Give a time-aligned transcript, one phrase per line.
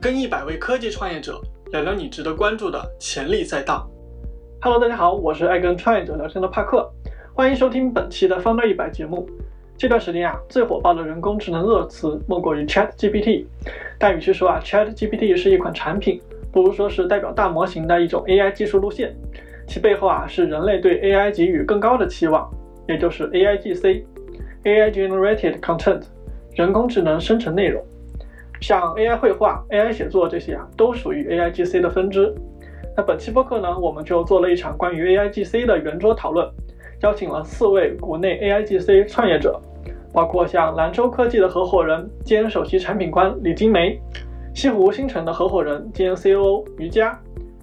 [0.00, 1.38] 跟一百位科技创业者
[1.72, 3.86] 聊聊你值得关注的潜力赛道。
[4.62, 6.90] Hello，大家好，我是爱跟创业者聊天的帕克，
[7.34, 9.28] 欢迎收听本期的方大一百节目。
[9.76, 13.44] 这段时间啊，最火爆的人工智能热词莫过于 Chat GPT。
[13.98, 16.18] 但与其说啊 Chat GPT 是一款产品，
[16.50, 19.14] 不如说是代表大模型的一种 AI 技术路线。
[19.68, 22.50] 其背后啊，是人类对 AI 给予更高的期望，
[22.88, 26.04] 也就是 AIGC，AI Generated Content，
[26.54, 27.84] 人工智能生成内容。
[28.60, 32.34] 像 AI 绘画、AI 写作这些啊，都属于 AIGC 的分支。
[32.96, 36.46] 那本期播客呢，我们就做了一场关于 AIGC 的圆桌讨论，
[37.02, 39.58] 邀请了四位国内 AIGC 创业者，
[40.12, 43.98] 包括像兰州科技的合伙人兼首席产品官李金梅，
[44.54, 47.18] 西湖星辰的合伙人兼 COO 于佳，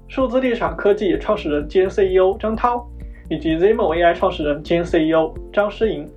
[0.08, 2.88] 数字立场科技创始人兼 CEO 张涛，
[3.30, 6.10] 以及 Zimo AI 创始人兼 CEO 张诗莹，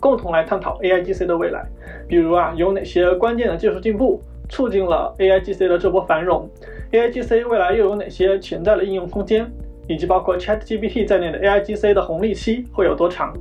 [0.00, 1.64] 共同来探讨 AIGC 的未来。
[2.08, 6.48] 比如啊，有哪些关键的技术进步促进了 AIGC 的这波繁荣
[6.92, 9.50] ？AIGC 未来又有哪些潜在的应用空间？
[9.88, 13.32] 以及包括 ChatGPT 在内的 AIGC 的红利期会有多长？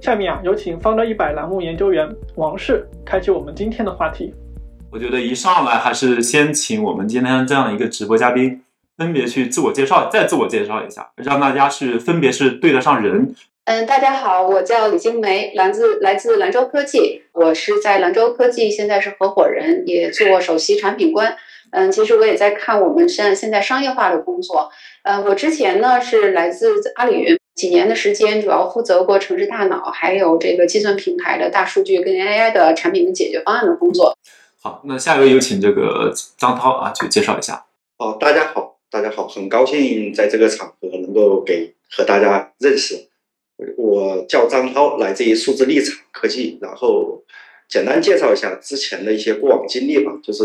[0.00, 4.34] 下面啊，有请方的一百栏目研究员王氏开启我们今天的话题。
[4.90, 8.62] 我觉得一上来还是先请我们今天这样一个直播嘉宾
[8.96, 13.34] 分别去自我介绍，再自我介绍一下，让大家是分别是对得上人。
[13.64, 21.36] 嗯，大家好，我叫李金梅，来自来自兰州科技，我是在兰州科技，现在是合伙人，也做首席产品官。
[21.70, 24.68] 嗯，其实我也在看我们现现在商业化的工作。
[25.04, 34.18] 呃，我之前呢是来自阿里云，几年的时间，主要负责过城市大脑，还有这个计算平台的大数据跟 AI 的产品的解决方案的工作。
[34.60, 37.64] 好，那下一位有请这个张涛啊，去介绍一下。
[37.98, 43.06] 哦，大家好，大家好，很高兴在这个场合能够给和大家认识。
[43.76, 46.58] 我叫张涛，来自于数字立场科技。
[46.60, 47.22] 然后
[47.68, 50.12] 简单介绍一下之前的一些过往经历吧。
[50.22, 50.42] 就是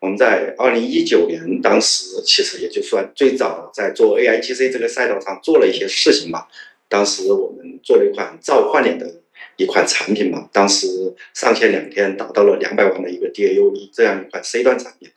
[0.00, 6.48] 我们在二零一九年，当时其实也就算最早在做 AIGC 这个赛道上做了一些事情吧。
[6.88, 9.20] 当时我们做了一款照换脸的
[9.56, 10.86] 一款产品嘛，当时
[11.34, 15.10] 上线两天达到了两百万的一个 DAU，这样一款 C 端产品。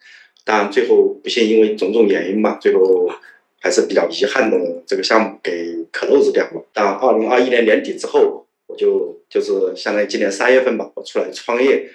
[0.43, 3.09] 当然最后不幸因为种种原因嘛，最后。
[3.67, 6.65] 还是比较遗憾的，这个项目给 close 掉了。
[6.71, 11.85] 但二零二一年年底之后，我就就是相当于今年三月份吧，我出来创业。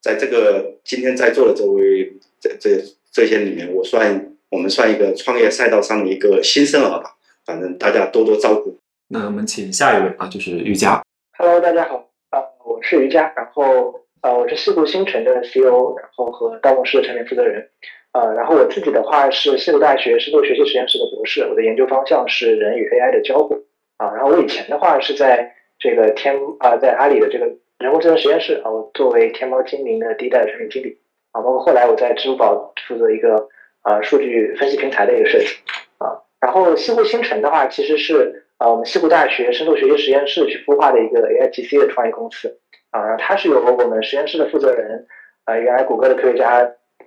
[0.00, 2.82] 在这个今天在座的这位这这
[3.12, 7.14] 这些里面，我算我们算一个创业赛道上的一个新生儿吧。
[7.46, 8.76] 反正大家多多照顾。
[9.06, 11.04] 那我们请下一位啊，就是瑜伽。
[11.38, 17.68] Hello，大家好，啊，我是瑜伽，然后啊，我是西部星辰的 CEO，然后和大梦师的产品负责人。
[18.12, 23.54] 呃，然后我自己的话是西湖大学深度学习实验室的博士，我的研究方向是人与 AI 的交互
[23.96, 24.12] 啊。
[24.14, 27.46] 然后我以前的话是在这个天啊，在阿里的这个
[27.78, 30.98] 人工智能实验室啊，我作为天猫精灵的第一代产品经理
[31.32, 33.48] 啊，包括后来我在支付宝负责一个
[33.80, 35.46] 啊数据分析平台的一个设计
[35.96, 36.20] 啊。
[36.38, 42.58] 然后西湖星辰的话，其实是啊我们西湖大学深度学习实验室去孵化的一个 AIGC 的创业公司
[42.90, 43.00] 啊。
[43.06, 45.06] 然后它是由我们实验室的负责人
[45.46, 46.58] 啊，原来谷歌的科学家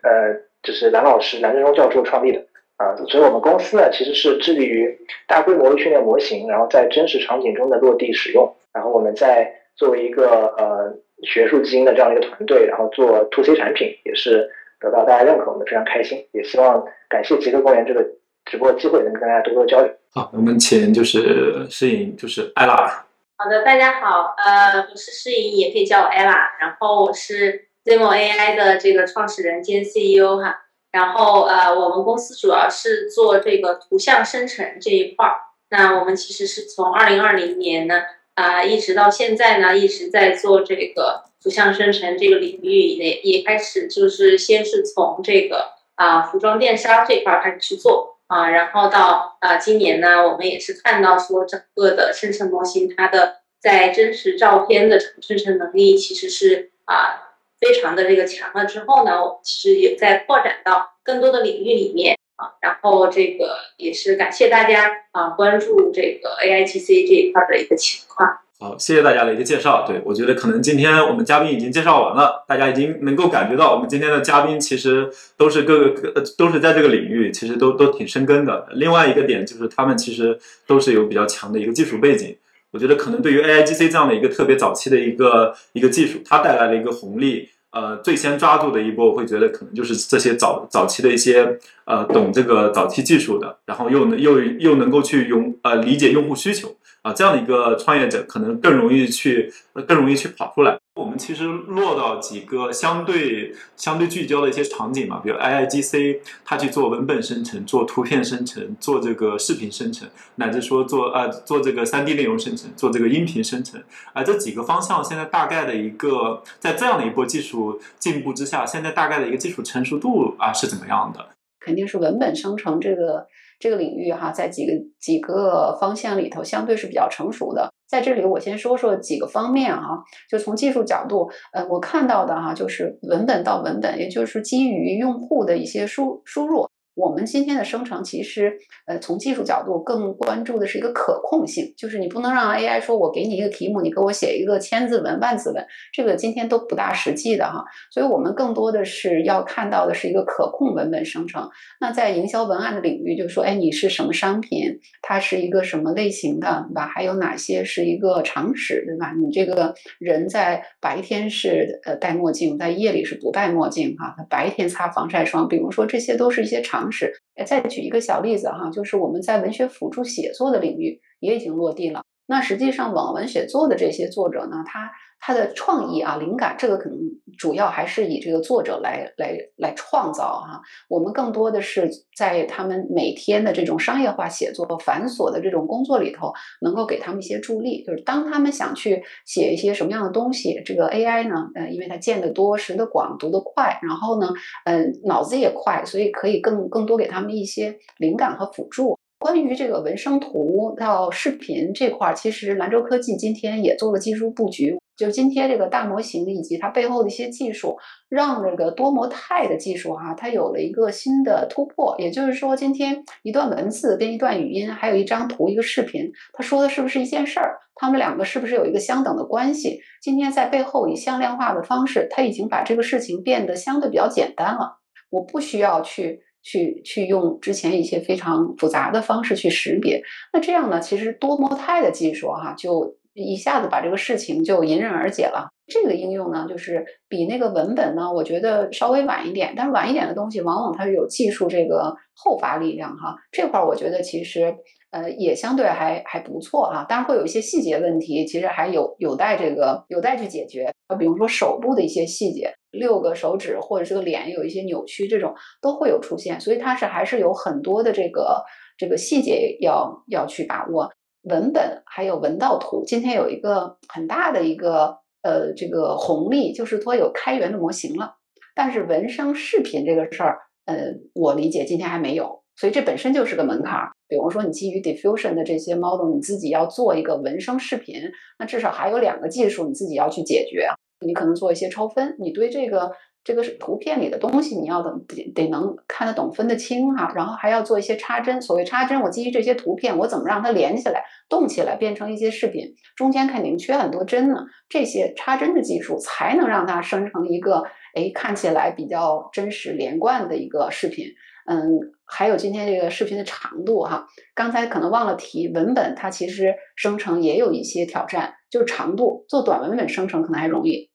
[0.02, 0.44] 呃。
[0.66, 2.44] 就是蓝老师、蓝振中教授创立的
[2.78, 8.53] 啊，所以我们公司呢其实是致力于大规模的训练模型，然后在真实场景中的落地使用。
[8.74, 10.94] 然后我们在作为一个呃
[11.24, 14.50] 学术基因的这样的一个团队，然后做 to C 产品，也是
[14.81, 16.25] 得到大家认可，我们非常开心。
[16.34, 18.06] 也希望感谢极客公园这个
[18.44, 19.90] 直播机会，能跟大家多多交流。
[20.12, 23.06] 好，我们请就是诗颖，就是艾拉。
[23.38, 26.34] 好的，大家好，呃，我是诗颖，也可以叫我艾拉。
[26.59, 27.70] 然后我是。
[27.85, 35.35] Zimo AI 的这个创始人兼 CEO 哈，然后呃，我们公司主要是做这个图像生成这一块儿。
[35.69, 38.01] 那我们其实是从二零二零年呢
[38.34, 57.22] 啊，一直到现在呢，一直在做这个图像生成这个领域，也也开始就是先是从这个啊服装电商这块开始去做啊，然后到啊今年呢，我们也是看到说整个的生成模型它的在真实照片的生成能力其实是啊。
[57.66, 68.30] 非常的这个强了之后呢，我其实也在扩展到更多的领域里面啊，然后这个也是感谢大家啊关注这个 AIGC 这一块的一个情况。
[68.60, 69.84] 好，谢谢大家的一个介绍。
[69.88, 78.68] 对我觉得可能今天我们嘉宾已经介绍完了，大家已经能够感觉到我们今天的嘉宾其实都是各个各都是在这个领域，其实都都挺深耕的。
[78.74, 80.38] 另外一个点就是他们其实
[80.68, 82.38] 都是有比较强的一个技术背景。
[82.72, 87.50] 我觉得可能对于 AIGC 这样的一个特别早期的一个一个技术，它带来了一个红利。
[87.75, 99.51] 呃，最先抓住的一波，我会觉得可能就是这些早早期的一些呃懂这个早期技术的，然后又能又又能够去用呃理解用户需求，啊，这样的一个创业者可能更容易去
[99.86, 100.80] 更容易去跑出来。
[100.95, 113.83] 我们其实落到几个相对相对聚焦的一些场景嘛，比如 I I G C，它去做文本生成、做图片生成、做这个视频生成，乃至说做呃做这个三 D 内容生成、做这个音频生成，
[114.13, 121.27] 啊，这几个方向现在大概的一个在这样的一波技术进步之下，现在大概的一个技术成熟度啊是怎么样的？
[121.59, 123.27] 肯定是文本生成这个
[123.59, 127.74] 这个领域哈，在几个几个方向里头相对是比较成熟的。
[127.88, 136.68] 在这里，我先说说几个方面哈，就从技术角度，呃，我看到的哈，就是文本到文本，也就是基于用户的一些输输入。
[136.95, 147.65] 我们今天的生成其实，呃，从技术角度更关注的是一个可控性，就是你不能让 AI 说我给你一个题目，你给我写一个千字文、万字文，这个今天都不大实际的哈。
[147.92, 151.50] 所以我们更多的是要看到的是一个可控文本生成。
[151.81, 154.80] 那在营销文案的领域，就是说，哎，你是什么商品？
[155.01, 156.88] 它是一个什么类型的，对吧？
[156.88, 159.12] 还有哪些是一个常识，对吧？
[159.21, 164.15] 你这个人在白天是呃戴墨镜，在夜里是不戴墨镜哈？
[164.30, 166.85] 白天擦防晒霜，比如说这些都是一些常。
[166.86, 167.12] 方式，
[167.48, 172.04] 再举一个小例子哈，就是我们在文学辅助写作的领域也已经落地了。
[172.28, 174.92] 那实际上网文写作的这些作者呢，他。
[175.25, 177.00] 他的创意啊，灵感这个可能
[177.36, 180.62] 主要还是以这个作者来来来创造哈。
[180.88, 186.31] 我们更多的是在他们每天的这种商业化写作繁琐的这种工作里头，
[186.62, 187.83] 能够给他们一些助力。
[187.83, 194.30] 就是当他们想去写一些什么样的东西，这个 AI 呢，呃，因为它见得多、识得广、读得快，然后呢，
[194.66, 198.95] 嗯，脑子也快，所以可以更更多给他们一些灵感和辅助。
[199.18, 204.77] 关于这个文生图到视频这块儿，其实兰州科技今天也做了技术布局。
[204.97, 207.77] 就今天这个大模型以及它背后的一些技术，
[208.07, 211.95] 让这个多模态的技术哈，它有了一个新的突破。
[212.00, 217.59] 也就是说，今天一段文字跟一段语音，还有一张图、一个视频，它说的是不是一件事儿？
[217.75, 219.81] 它们两个是不是有一个相等的关系？
[220.01, 224.77] 今天在背后以向量化的方式，它已经把这个事情变得相对比较简单了。
[225.09, 230.01] 我不需要去去去用之前一些非常复杂的方式去识别。
[230.31, 232.95] 那这样呢，其实多模态的技术哈就。
[233.15, 235.50] 一下子把这个事情就迎刃而解了。
[235.67, 239.56] 这个应用呢，就是比那个文本呢，我觉得稍微晚一点。
[239.57, 243.15] 但是晚一点的东西，往往它是有技术这个后发力量哈。
[243.31, 244.56] 这块儿我觉得其实
[244.91, 246.85] 呃也相对还还不错哈。
[246.88, 250.71] 当然会有一些细节问题，其实还有有待这个有待去解决。
[251.00, 256.39] 比如说手部的一些细节，六个手指或者这个脸有一些扭曲，这种都会有出现。
[256.39, 258.44] 所以它是还是有很多的这个
[258.77, 260.91] 这个细节要要去把握。
[261.25, 268.16] 文本还有文道图，今天有一个很大的一个呃这个红利，就是说有开源的模型了。
[268.56, 273.89] 但是文生视频这个事儿，呃，我理解今天还没有，所以这本身就是个门槛。
[274.07, 277.95] 比如说你基于 diffusion 的这些 model，你自己要做一个文生视频，
[278.39, 280.69] 那至少还有两个技术你自己要去解决。
[281.06, 282.92] 你可能做一些超分，你对这个。
[283.25, 288.39] 这个是图片里的东西，你要得得能看得懂、分得清哈，然后还要做一些插针。
[288.39, 292.75] 所谓插针，我基于这些图片，我怎么让它连起来、动起来，变成一些视频？
[292.95, 294.36] 中间肯定缺很多针呢。
[294.69, 297.63] 这些插针的技术才能让它生成一个
[297.95, 301.07] 哎看起来比较真实、连贯的一个视频。
[301.48, 304.06] 嗯，还有今天这个视频的长度哈，
[304.36, 309.25] 刚才可能忘了提，文本它其实生成也有一些挑战，就是长度。
[309.27, 310.92] 做短文本生成可能还容易。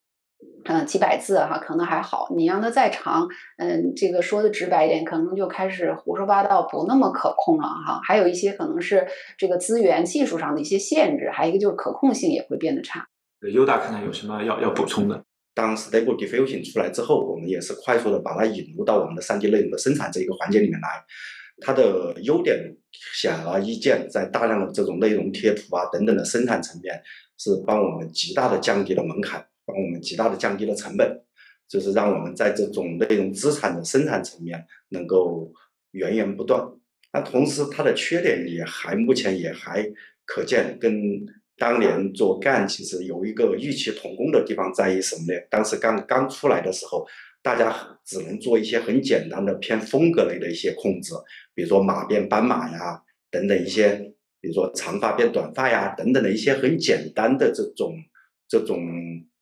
[0.64, 2.28] 嗯，几百字哈，可能还好。
[2.36, 3.28] 你让它再长，
[3.58, 8.00] 嗯，这个说的直白一点，可能就开始胡说八道，不那么可控了哈。
[8.02, 9.06] 还有一些可能是
[9.38, 13.06] 这个资源技术上的一些限制，还有一个就是可控性也会变得差。
[13.52, 15.24] 优大看看有什么要要补充的？
[15.54, 20.88] 当 Stable Diffusion 出来之后，我们也是快速的把它引入到我们的 3D 内容的生产这一个环节里面来。
[21.62, 22.56] 它的优点
[23.14, 27.02] 显而易见，在大量的这种内容贴图啊等等的生产层面，
[27.36, 29.44] 是帮我们极大的降低了门槛。
[29.70, 31.22] 帮我们极大的降低了成本，
[31.68, 35.52] 就是让我们在这种内容资产的生产层面能够
[35.92, 36.60] 源源不断。
[37.12, 39.84] 那同时它的缺点也还目前也还
[40.24, 40.92] 可见，跟
[41.56, 45.40] 当年做干其实有一个异曲同工的地方在于什么呢？
[45.50, 47.06] 当时刚刚出来的时候，
[47.42, 51.14] 大家只能做一些很简单的偏风格类的一些控制，
[51.54, 57.94] 比如说马变斑马呀等等一些，比如说长发变短发呀等等的一些很简单的这种
[58.48, 58.78] 这种。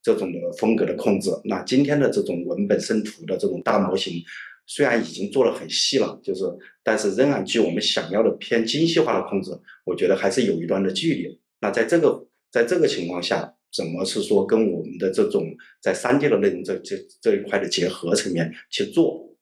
[0.09, 4.23] 这种的风格的控制，那今天的这种文本生图的这种大模型，
[4.67, 6.45] 虽然已经做的很细了，就是，
[6.83, 9.51] 但是仍然距我们想要的偏精细化的控制，
[9.85, 11.39] 我觉得还是有一段的距离。
[11.61, 15.45] 那在这个在这个情况下，怎么是说跟我们的这种
[15.83, 19.37] 在三 D 的内容这这这一块的结合层面去做？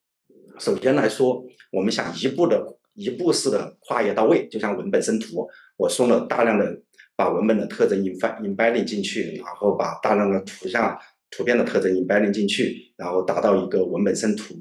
[0.59, 5.47] 首先来说，我们想一步的一步式的跨越到位，就像文本生图，
[5.77, 6.83] 我送了大量的
[7.17, 10.99] 把文本的特征 embedding embedding 进去，然后把大量的图像
[11.31, 14.55] 图片的特征 embedding 进去，然后达到一个文本生图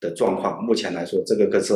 [0.00, 0.62] 的状况。
[0.64, 1.74] 目前来说，这个可是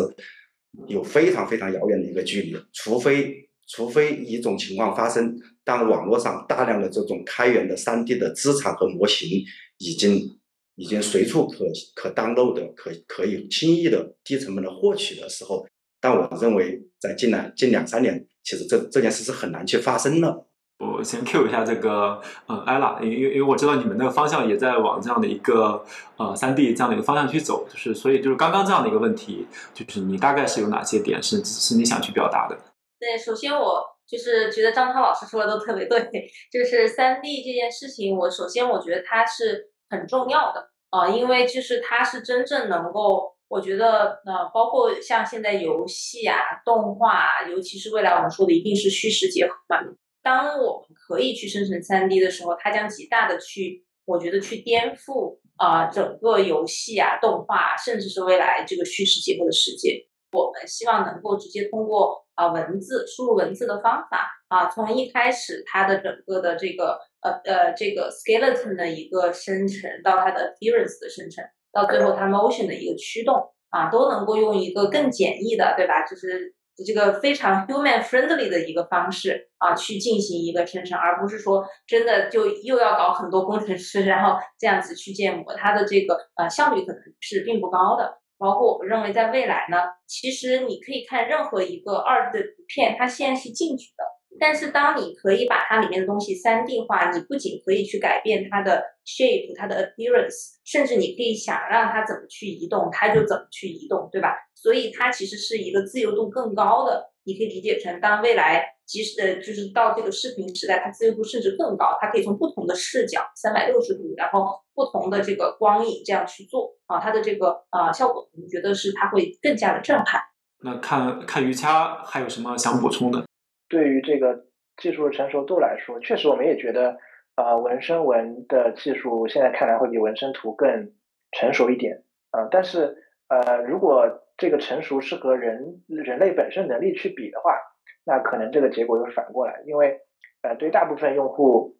[0.87, 9.45] 有非常非常遥远的一个距离，除非除非一种情况发生，当网络上大量的这种开源的 3D 的资产和模型
[9.79, 10.39] 已经
[10.77, 15.67] 已经随处可可 download 的，可可以轻易的低成本的获取的时候，
[16.01, 20.47] 但我认为在近两近两三年，其实这这件事是很难去发生的。
[20.79, 25.85] 我先 Q 一下这个呃艾拉，因为因为我知道你们那个方向也在往这样的一个
[26.17, 32.57] 呃三 D 这样的一个方向去走，就是所以就是刚刚这样的一个问题，就是你大概是有哪些点是是你想去表达的？
[32.99, 36.01] 对，首先我就是觉得张涛老师说的都特别对，
[36.51, 49.77] 就是三 D 这件事情，我首先我觉得它是很重要的啊、因为就是它是真正能够，我觉得呃，包括像现在游戏啊、动画啊，尤其是未来我们说的一定是虚实结合嘛。
[50.23, 60.07] 当我们可以去生成三 D 的时候，它将极大的去，我觉得去颠覆啊、整个游戏啊、动画，甚至是未来这个虚实结合的世界。
[60.31, 73.37] 我们希望能够直接通过啊、文字输入文字的方法啊，从一开始它的整个的这个呃呃这个 skeleton 的一个生成，到它的 appearance 的生成，到最后它 motion 的一个驱动
[73.71, 76.05] 啊，都能够用一个更简易的，对吧？
[76.05, 76.55] 就是
[76.87, 88.19] 这个非常 human friendly 的一个方式啊，去进行一个生成，而不是说真的就又要搞很多工程师，然后这样子去建模，它的这个呃效率可能是并不高的。
[88.39, 94.05] 包括我认为在未来呢，其实你可以看任何一个二的图片，它现在是静止的，
[94.39, 104.37] 但是当你可以把它里面的东西三 D 化，你不仅可以去改变它的 shape、它的 appearance，甚至你可以想让它怎么去移动，它就怎么去移动，对吧？
[104.55, 120.21] 所以它其实是一个自由度更高的，你可以理解成当未来即使呃就是到这个视频时代，它自由度甚至更高，它可以从不同的视角三百六十度，然后不同的这个光影这样去做啊，它的这个啊效果，我们觉得是它会更加的震撼。
[120.63, 123.25] 那看看瑜伽还有什么想补充的？
[123.71, 124.45] 对于这个
[124.77, 126.99] 技术的成熟度来说，确实我们也觉得，
[127.37, 130.93] 呃，纹身纹的技术现在看来会比纹身图更
[131.33, 132.97] 成熟一点，啊、但是
[133.29, 137.57] 呃，如果这个成熟是和人人类本身能力去比的话，
[138.05, 140.01] 那可能这个结果又反过来，因为
[140.43, 141.77] 呃，对大部分用户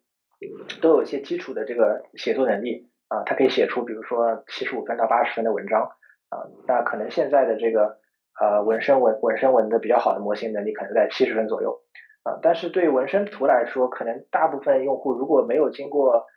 [0.81, 2.89] 都有一些基础的这个写作能力。
[3.09, 5.81] 啊、他可以写出比如说七十五分到八十分的文章。
[6.29, 7.99] 啊、那可能现在的这个
[8.39, 11.81] 呃纹身纹纹身纹的比较好的模型能力可能在七十分左右
[12.23, 16.27] 啊、但是对纹身图来说，可能大部分用户如果没有经过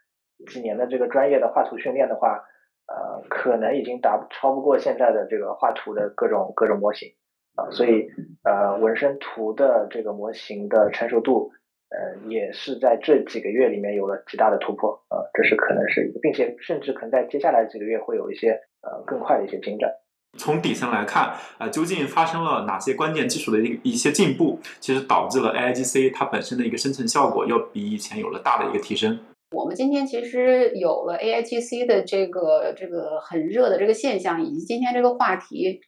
[0.51, 2.43] 几年的这个专业的画图训练的话，
[2.87, 7.11] 呃，可能已经达超不过现在的这个画图的各种各种模型
[7.57, 8.09] 啊、所以
[8.45, 11.53] 呃，纹身图的这个模型的成熟度，
[11.91, 19.93] 呃，也是在这几个月里面有了极大的突破啊、这是可能是一，并且甚至可能在接下来几个月会有一些呃更快的一些进展。
[20.37, 29.19] 从底层来看，呃，究竟发生了哪些关键技术的一一些进步，其实导致了 AIGC 它本身的一个生成效果要比以前有了大的一个提升。
[29.51, 35.81] 我们今天其实有了 AIGC 的这个这个很热的这个现象，以及今天这个话题，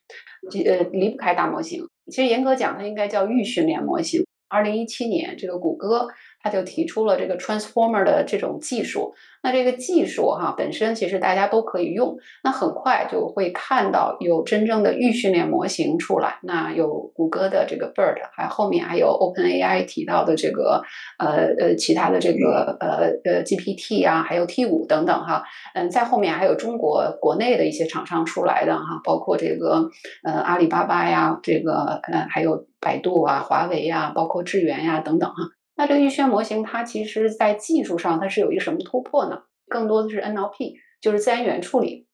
[0.64, 1.86] 呃，离不开大模型。
[2.08, 4.25] 其实严格讲，它应该叫预训练模型。
[4.48, 6.08] 二零一七年，这个谷歌
[6.42, 9.14] 它就提出了这个 Transformer 的这种技术。
[9.42, 16.40] 那这个技术哈本身其实大家都可以用，那很快就会看到有真正的预训练模型出来。
[16.42, 20.82] 那有谷歌的这个 BERT，还后面还有 OpenAI 提到的这个
[21.18, 25.44] 呃呃其他的这个呃呃 GPT 啊，还有 T 五等等哈。
[25.74, 29.88] 嗯，在后面还有中国国内的一些厂商出来的哈，包括这个
[30.24, 35.34] 呃阿里巴巴呀，这个呃还有百度啊、华为啊，包括智元呀等等哈。
[35.76, 39.40] 那这个预训模型它其实在技术上它是有一个什么突破呢？
[39.66, 42.06] 更多的是 NLP，就是自然语言处理。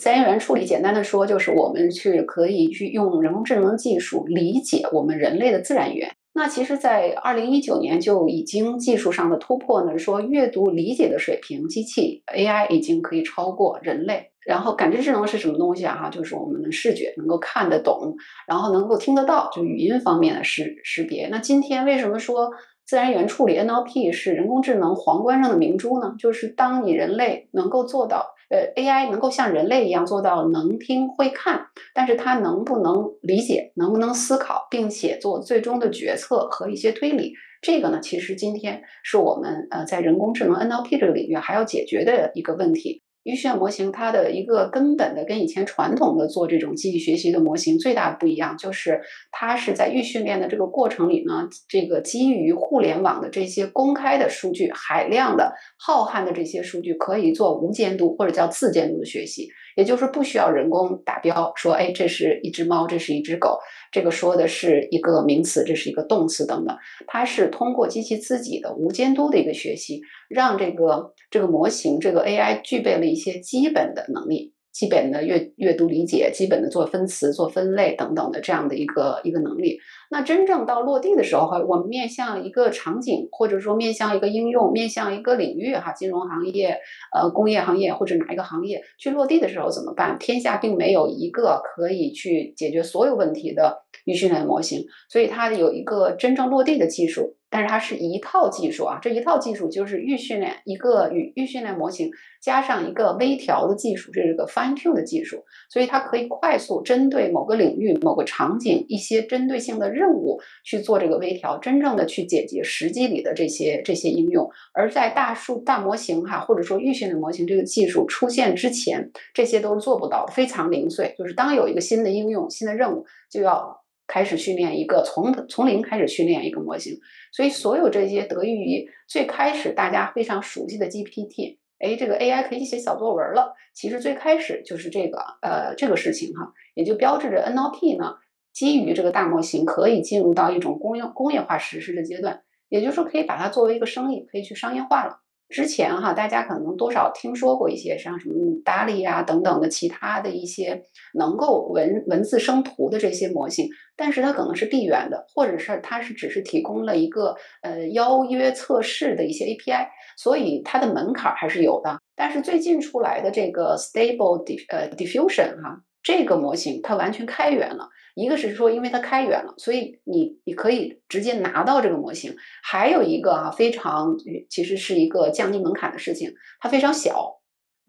[0.00, 6.10] 自然语言处理简单的说，就是我们去可以去用人工智能技术理解我们人类的自然语言。
[6.32, 14.30] 那其实，在二零一九年就已经技术上的突破呢，说阅读理解的水平，机器 AI 已经可以超过人类。
[14.46, 15.94] 然后感知智能是什么东西啊？
[15.96, 18.14] 哈，就是我们的视觉能够看得懂，
[18.46, 21.28] 然后能够听得到，就语音方面的识识别。
[21.28, 22.50] 那今天为什么说
[22.86, 26.14] 自然语言处理 NLP 是人工智能皇冠上的明珠呢？
[26.18, 43.02] 就是当你人类能够做到，呃，AI 能够像人类一样做到能听会看，但是它能不能理解，能不能思考，并且做最终的决策和一些推理，这个呢，其实今天是我们呃在人工智能 NLP 这个领域还要解决的一个问题。
[43.24, 49.00] 预训练模型它的一个根本的跟以前传统的做这种机器学习的模型最大不一样，就是
[49.30, 59.48] 它是在预训练的这个过程里呢，这个基于互联网的这些公开的数据、海量的浩瀚的这些数据，可以做无监督或者叫自监督的学习，
[59.80, 63.58] 也就是不需要人工打标说，哎，这是一只猫，这是一只狗，
[63.92, 66.74] 这个说的是一个名词，这是一个动词等等，
[67.06, 73.10] 它是通过机器自己的无监督的一个学习，让这个这个模型这个 AI 具备了。
[73.10, 79.78] 一些基本的能力，基本的阅阅读理解，基本的做分词、做分类等等的这样的一个一个能力。
[80.10, 86.78] 那真正到落地的时候哈，我们面向一个场景，或者说面向一个应用，面向一个领域哈，金融行业、
[87.14, 90.16] 呃工业行业或者哪一个行业去落地的时候怎么办？
[90.18, 97.36] 天下并没有一个可以去解决所有问题的预训练模型，所以它有一个真正落地的技术。
[97.50, 114.48] 但是它是一套技术啊，这一套技术就是预训练一个预预训练模型，加上一个微调的技术，这是个 fine tune 的技术，所以它可以快速针对某个领域、某个场景一些针对性的任务去做这个微调，真正的去解决实际里的这些这些应用。
[114.72, 121.14] 而在大数大模型哈，或者说预训练模型这个技术出现之前，这些都是做不到，非常零碎。
[121.18, 123.79] 就是当有一个新的应用、新的任务，就要
[124.10, 126.98] 开始训练一个从从零开始训练一个模型。
[127.32, 133.54] 所以，所有这些得益于最开始大家非常熟悉的 GPT，哎，这个 AI 可以写小作文了。
[133.72, 138.16] 其实最开始就是这个，呃，这个事情哈，也就标志着 NLP 呢，
[138.52, 145.20] 基于这个大模型可以进入到一种工业工业化实施的阶段，也就是说，可以把它作为一个生意，可以去商业化了。
[145.48, 153.68] 之前哈，大家可能多少听说过一些像什么 DALL-E 啊等等的其他的一些能够文文字生图的这些模型，
[154.00, 162.00] 但是它可能是闭源的，或者是它是只是提供了一个呃邀约测试的一些 API，所以它的门槛还是有的。
[162.16, 167.90] 但是最近出来的这个 Stable Dif 呃 Diffusion 哈，这个模型它完全开源了。
[168.14, 172.34] 一个是说，因为它开源了，所以你你可以直接拿到这个模型。
[172.62, 174.16] 还有一个啊，非常
[174.48, 177.39] 其实是一个降低门槛的事情，它非常小。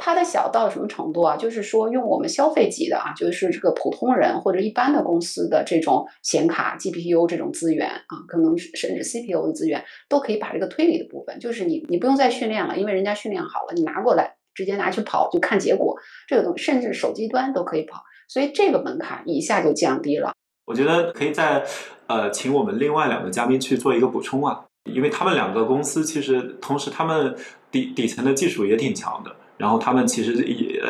[0.03, 1.37] 它的小到什么程度啊？
[1.37, 15.95] 就是说，用我们消费级的啊，就是这个普通人或者一般的公司的这种显卡、GPU 这种资源啊，可能甚至 CPU 的资源，都可以把这个推理的部分，就是你你不用再训练了，因为人家训练好了，你拿过来直接拿去跑就看结果，
[16.27, 18.01] 这个东甚至手机端都可以跑。
[18.27, 20.33] 所以这个门槛一下就降低了。
[20.65, 21.63] 我觉得可以再
[22.07, 27.35] 呃，请我们另外两个嘉宾去做一个补充啊，因为他们两个公司其实同时他们
[27.69, 30.81] 底底层的技术也挺强的，然后他们其实也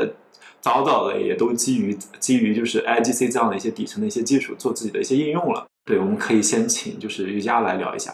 [0.62, 5.68] 早早的也都基于基于就是 IGC 这样的一些底层的一些技术做自己的一些应用了。
[5.86, 8.14] 对，我们可以先请就是瑜伽来聊一下。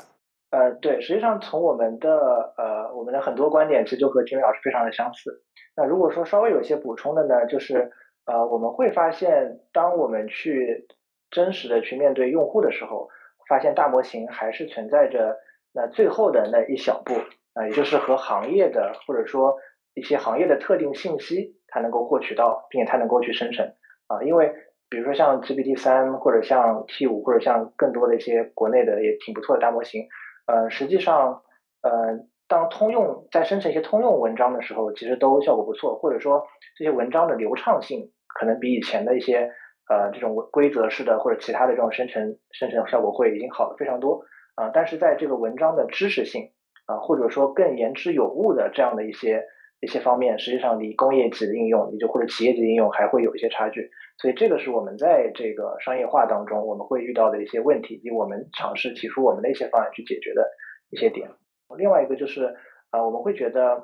[0.49, 2.09] 呃，对，实际上从我们的
[2.57, 5.43] 呃我们的很多观点其实就和金伟老师非常的相似。
[5.75, 7.91] 那如果说稍微有一些补充的呢，就是。
[8.29, 10.85] 呃，我们会发现，当我们去
[11.31, 13.07] 真实的去面对用户的时候，
[13.47, 15.37] 发现大模型还是存在着
[15.71, 17.13] 那最后的那一小步
[17.53, 19.55] 啊，也就是和行业的或者说
[19.97, 23.65] 一些行业的特定信息，它能够获取到，并且它能够去生成
[24.07, 24.53] 啊，因为
[24.89, 30.07] 比如说像 GPT 三或者像 T 五或者像更多的一些国内的也挺不错的大模型，
[30.45, 31.41] 呃，实际上，
[31.81, 32.25] 呃。
[32.49, 39.51] 当通用在生成一些通用文章的时候，其实都效果不错，或者说这些文章的流畅性可能比以前的一些
[39.89, 44.23] 呃这种规则式的或者其他的这种生成生成效果会已经好了非常多
[44.55, 44.71] 啊。
[44.73, 46.53] 但是在这个文章的知识性
[46.85, 49.43] 啊，或者说更言之有物的这样的一些
[49.79, 53.89] 一些方面，实际上离工业级的应用，也就或者企业级应用还会有一些差距。
[54.17, 60.49] 所以这个是我们在这个商业化当中我们会遇到的一些问题，以及我们尝试提出我们的一些方案去解决的
[60.89, 61.29] 一些点。
[61.77, 62.55] 另外一个就是，
[62.91, 63.83] 呃，我们会觉得，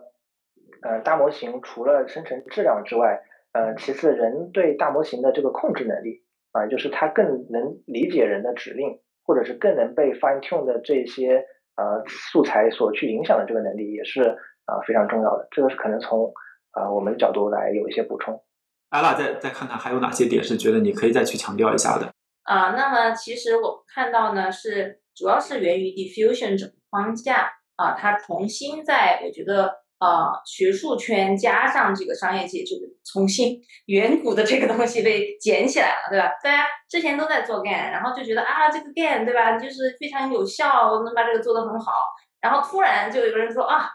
[0.82, 15.48] 呃，大模型除了生成质量之外，呃，其次人对大模型的这个控制能力，啊，就是它更能理解人的指令，或者是更能被 fine tune 的这些呃素材所去影响的这个能力，也是啊非常重要的。
[15.52, 16.32] 这个是可能从
[16.72, 18.44] 啊我们的角度来有一些补充。
[18.90, 22.12] 阿拉再再看看还有哪些点是觉得你可以再去强调一下的。
[22.44, 27.52] 啊，那么其实我看到呢是主要是源于 diffusion 这个框架。
[27.76, 29.66] 啊，它重新在，我觉得，
[30.00, 36.30] 呃，学术圈加上这个商业界，就是重新远古的这个东西被捡起来了，对吧？
[36.44, 39.58] 大家之前都在做 GAN，然后就觉得啊，这个 GAN，对吧？
[39.58, 41.92] 就是非常有效，能把这个做得很好。
[42.40, 43.90] 然后突然就有个人说啊，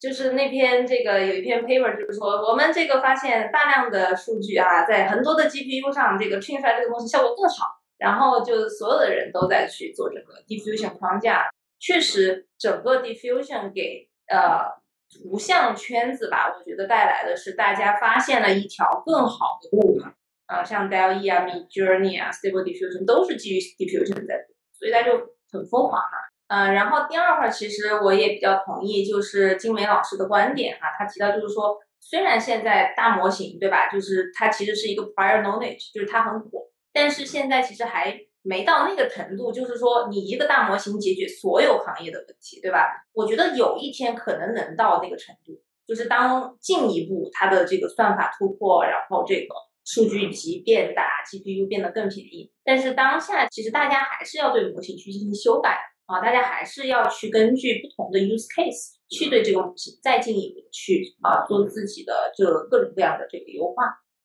[0.00, 7.66] 就是那篇这个有一篇 paper，就是说我们这个发现大量的数据啊，在很多的 GPU 上这个 train 出来这个东西效果更好。
[7.98, 11.50] 然后就所有的人都在去做这个 diffusion 框架。
[11.78, 14.72] 确实，整个 diffusion 给呃
[15.12, 20.00] 图像圈子吧，我觉得带来的是大家发现了一条更好的路。
[20.46, 25.12] 啊，像 DALL-E 啊、Mid Journey 啊、Stable Diffusion 都是基于 Diffusion 在做，所以它就
[25.52, 26.29] 很疯狂嘛。
[26.50, 43.06] 嗯，然后第二块其实我也比较同意，就是金梅老师的观点哈，他提到就是说，虽然现在大模型对吧，就是它其实是一个 prior knowledge，就是它很火，但是现在其实还没到那个程度，就是说你一个大模型解决所有行业的问题，对吧？
[43.12, 55.78] 我觉得有一天可能能到那个程度，就是当进一步它的这个算法突破，然后这个数据集变大，GPU 变得更便宜，但是当下其实大家还是要对模型去进行修改。
[56.10, 63.84] 啊，大家还是要去根据不同的 use case 去对这个模型再进一步去啊做自己的这个各种各样的这个优化。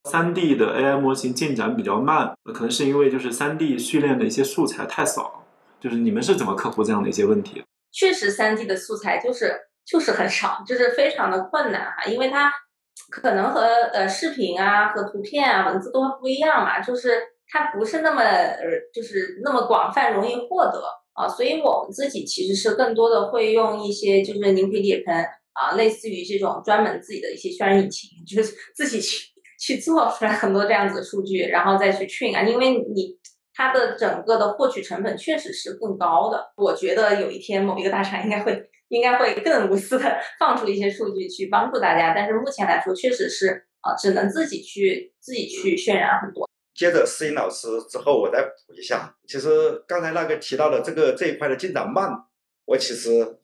[0.09, 5.45] 三 D 的 AI 模型进展比较慢，可能是因为就是三 D 训练的一些素材太少，
[5.79, 7.63] 就是你们是怎么克服这样的一些问题？
[7.91, 12.51] 确实，三 D 的素材就是就是很少，就是非常的困难啊，因为它
[13.09, 13.61] 可能和
[13.93, 20.83] 呃视频啊和图片啊文字都不一样嘛，就是它不是那么呃就是那么广泛容易获得。
[21.15, 25.15] 啊，所以我们自己其实是更多的会用一些就是凝皮底盆
[25.53, 33.17] 啊，类似于这种专门自己的一些渲染引擎，就是自己去去做出来很多这样子的数据，然后再去 train 啊，因为你
[33.53, 36.51] 它的整个的获取成本确实是更高的。
[36.57, 46.44] 我觉得有一天某一个大厂应该会应该会更无私的放出一些数据去帮助大家，但是目前来说确实是啊，只能自己去自己去渲染很多。
[46.75, 49.15] 接着思颖老师之后，我再补一下。
[49.27, 49.49] 其实
[49.87, 52.11] 刚才那个提到的这个这一块的进展慢，
[52.65, 53.37] 我其实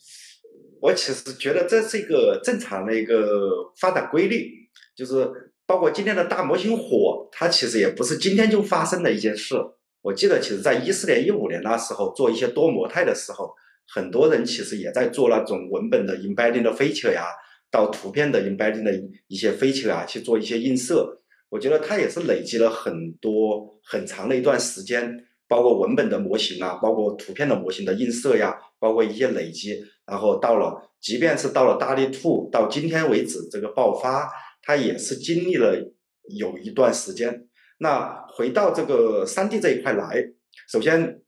[0.82, 3.39] 我其实觉得这是一个正常的一个
[3.80, 4.60] 发展规律。
[4.94, 5.28] 就是
[5.65, 9.56] 包括今天的大模型火，它其实也不是今天就发生的一件事。
[10.02, 13.52] 我记得，其实在一四年、一五年那时候做一些多模态的时候，
[13.88, 17.28] 很多人其实也在做那种文本的 embedding 的 feature 呀，
[17.72, 18.91] 到图片的 embedding 的
[19.28, 21.20] 一些 feature 啊，去做一些映射。
[21.51, 35.93] 我觉得它也是累积了很多很长的一段时间，包括文本的模型啊，包括图片的模型的映射呀，包括一些累积，然后到了，即便是到了大力兔，到今天为止这个爆发，它也是经历了
[36.29, 37.47] 有一段时间。
[37.79, 40.23] 那回到这个三 D 这一块来，
[40.71, 41.19] 首先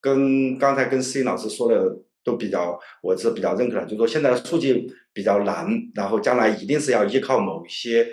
[0.00, 8.08] 跟刚才跟思颖老师说的都比较，我是比较认可的，就是说现在的数据比较难，然后将来一定是要依靠某一些。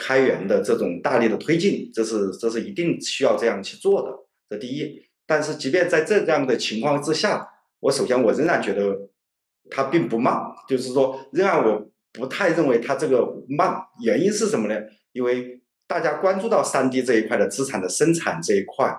[0.00, 4.08] 开源的这种大力的推进，这是这是一定需要这样去做的。
[4.48, 7.46] 这第一，但是即便在这样的情况之下，
[7.80, 9.10] 我首先我仍然觉得
[9.68, 10.34] 它并不慢，
[10.66, 13.76] 就是说仍然我不太认为它这个慢。
[14.02, 14.80] 原因是什么呢？
[15.12, 18.96] 因为大家关注到三 D 这一块的资产的生产这一块，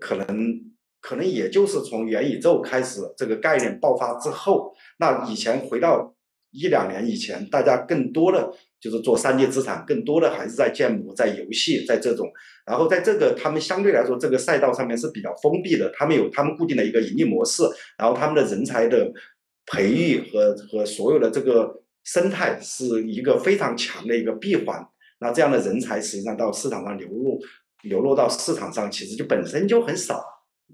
[0.00, 0.60] 可能
[1.00, 6.12] 可能也就是从元宇宙开始这个概念爆发之后，那以前回到
[6.50, 8.52] 一两年以前，大家更多的。
[8.84, 12.30] 就是做三 D 资产，更多的还是在建模、在游戏、在这种，
[12.66, 17.62] 然后在这个他们相对来说这个赛道上面是比较封闭的，他们有他们固定的一个盈利模式，
[17.96, 19.10] 然后他们的人才的
[19.64, 24.86] 培育和和所有的这个生态是一个非常强的一个闭环。
[25.20, 27.40] 那这样的人才实际上到市场上流入，
[27.84, 30.22] 流入到市场上其实就本身就很少。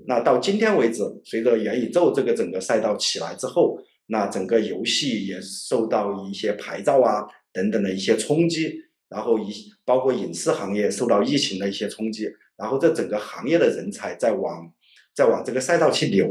[0.08, 7.24] 那到今天为止，随着元宇宙这个整个赛道起来之后，那整个游戏也受到一些牌照啊。
[7.52, 9.52] 等等的一些冲击，然后一
[9.84, 14.72] 包括影视行业受到疫情的一些冲击，然后这整个行业的人才在往
[15.14, 16.28] 在往这个赛道去流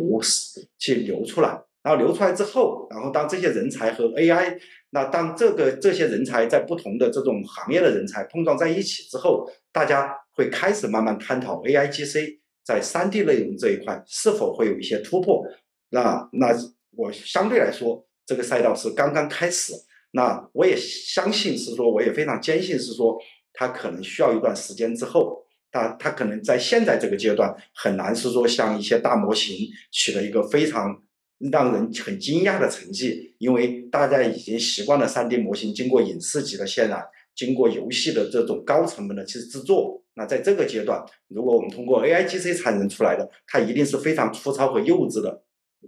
[0.78, 4.58] 去流出来，然后流出来之后，然后当这些人才和 AI，
[4.92, 15.44] 那当这个这些人才在不同的这种行业的人才碰撞在一起之后，大家会开始慢慢探讨 AIGC 在三 D 内容这一块是否会有一些突破。
[15.90, 16.56] 那那
[16.96, 19.74] 我相对来说，这个赛道是刚刚开始。
[20.12, 23.16] 那我也相信是说，我也非常坚信是说，
[23.54, 29.56] 它可能需要一段时间之后，它它可能在现在这个阶段很难是说像一些大模型
[29.92, 31.04] 取得一个非常
[31.52, 40.04] 让人很惊讶的成绩，因为大家已经习惯了三 D 模型经过影视级的渲染，经过游戏的这种高成本的去制作。
[40.16, 45.44] 那在这个阶段，如果我们通过 AIGC 产生出来的，它一定是非常粗糙和幼稚的。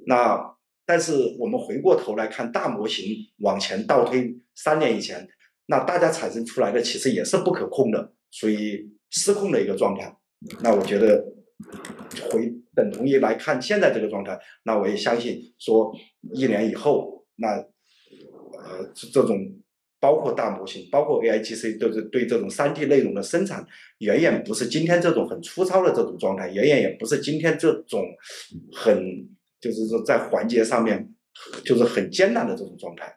[0.05, 0.55] 那。
[0.91, 5.25] 但是我们回过头来看大模型往前倒推三年以前，
[5.67, 10.13] 那大家产生出来的其实也是不可控的，属于失控的一个状态。
[10.61, 11.23] 那我觉得
[12.29, 15.95] 回等同于来看现在这个状态，那我也相信说
[16.33, 19.37] 一年以后，那呃这种
[19.97, 23.65] 包括大模型，包括 AIGC 都是对这种三 D 内容的生产，
[23.99, 28.03] 远远不是今天这种很粗糙的这种状态，远远也不是今天这种
[28.73, 29.29] 很。
[29.61, 31.07] 就是说，在环节上面，
[31.63, 33.15] 就是很艰难的这种状态。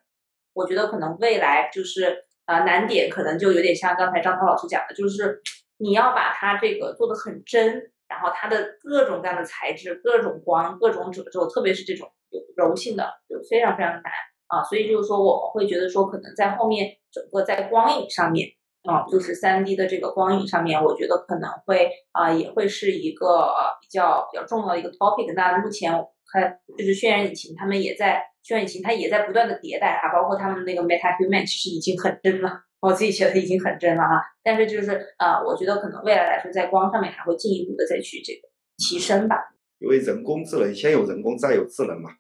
[0.53, 5.41] 我觉得可能未来就是啊难点可能就有点像刚才张涛老师讲的，就是
[5.79, 12.09] 你要把它这个做的很真，然后它的各种各样的材质、各种光、各种褶皱，特别是这种
[12.57, 14.05] 柔性的，就非常非常难
[14.49, 14.63] 啊。
[14.63, 18.49] 所以就是说，我会觉得说，可能在后面整个在光影上面。
[18.87, 25.33] 啊，就是三 D 的这个光影上面，我觉得可能会啊，也会是一个比较比较重要的一个 topic。
[25.35, 25.91] 那目前
[26.35, 34.21] 看就是渲染引擎，他们也在渲染引擎，它也在不断的迭代啊，包括他们那个 Meta Human 其实已经很真了，我自己觉得已经很真了哈。
[34.43, 38.41] 但是就是呃，我觉得可能未来来说，在光上面还会进一步的再去这个
[38.77, 39.37] 提升吧。
[39.79, 42.11] 因为人工智能先有人工再有智能嘛，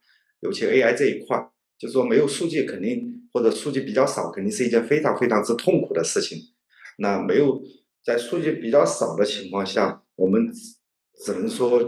[0.40, 1.36] 尤其 AI 这一块，
[1.78, 6.38] 就是说没有数据肯定或者数据比较少，肯定是一件非常非常之痛苦的事情。
[6.98, 7.60] 那没有
[8.04, 10.46] 在数据比较少的情况下，我们
[11.24, 11.80] 只能说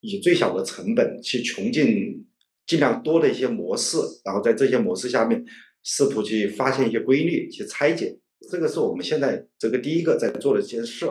[0.00, 2.26] 以最小的成本去穷尽
[2.66, 5.44] 尽量多的一些模式，然后在这些模式下面
[5.82, 8.18] 试图去发现一些规律，去拆解。
[8.50, 11.06] 这个是我们现在这个第一个在做的一件事。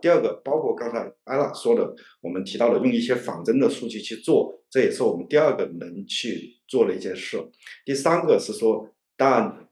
[0.00, 7.38] 第二个，包括刚才艾拉说的，我们提到了用一些仿真的数据去做，这也是我们第二个能去做的一件事。
[7.84, 9.68] 第三个是说，当然，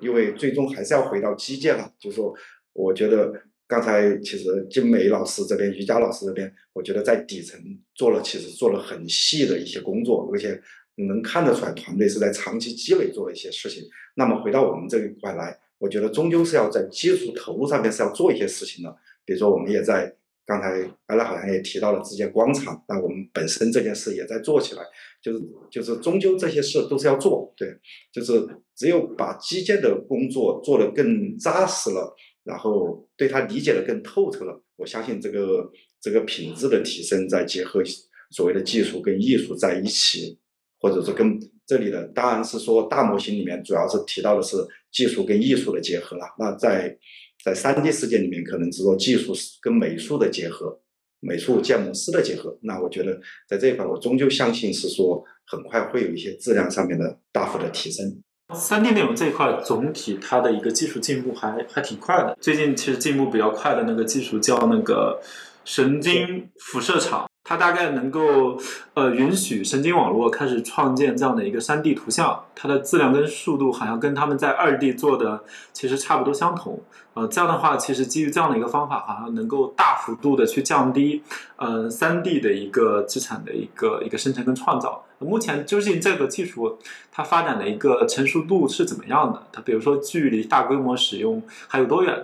[0.00, 2.34] 因为最终还是要回到基建了，就是说。
[2.74, 3.32] 我觉得
[3.68, 7.60] 刚才其实金梅老师这边、瑜伽老师这边，我觉得在底层
[7.94, 10.58] 做了，其实做了很细的一些工作，而且
[10.96, 13.84] 能看得出来团队是在长期积累做了一些事情。
[14.14, 18.96] 那么回到我们这一块来，我觉得终究是要在基础投入上面是要做一些事情的。
[19.26, 24.82] 比如说，我们也在刚才艾拉好像也提到了直接广场，那我们本身这件事也在做起来，
[25.20, 27.76] 就是就是终究这些事都是要做，对，
[28.10, 32.16] 就是只有把基建的工作做得更扎实了。
[32.44, 37.82] 然后对他理解的更透彻了，我相信这个这个品质的提升，再结合
[38.30, 40.38] 所谓的技术跟艺术在一起，
[40.80, 44.56] 或者说跟这里的当然是说大模型里面主要是提到的是
[44.92, 46.24] 技术跟艺术的结合了。
[46.38, 46.96] 那在
[47.44, 50.80] 在三 D 世界里面，可能是说技术跟美术的结合，
[51.20, 52.56] 美术建模师的结合。
[52.62, 58.22] 那我觉得在这一块，我终究相信是说很快会有一些质量上面的大幅的提升。
[58.54, 62.34] 三 D 内容这一块，总体它的一个技术进步还还挺快的。
[62.40, 65.20] 最近其实进步比较快的那个技术叫那个
[65.66, 67.27] 神经辐射场。
[67.48, 68.58] 它大概能够
[68.92, 76.78] 呃允许神经网络开始创建这样的一个三 D 图像，它的质量跟速度好像跟他们在二 D 做的其实差不多相同。
[77.14, 81.22] 呃，这样的话，其实基于这样的一个方法，好像能够大幅度的去降低
[81.56, 85.02] 呃三 D 的一个资产的一个一个生成跟创造。
[85.18, 86.78] 目前究竟这个技术
[87.10, 89.42] 它发展的一个成熟度是怎么样的？
[89.50, 92.14] 它比如说距离大规模使用还有多远？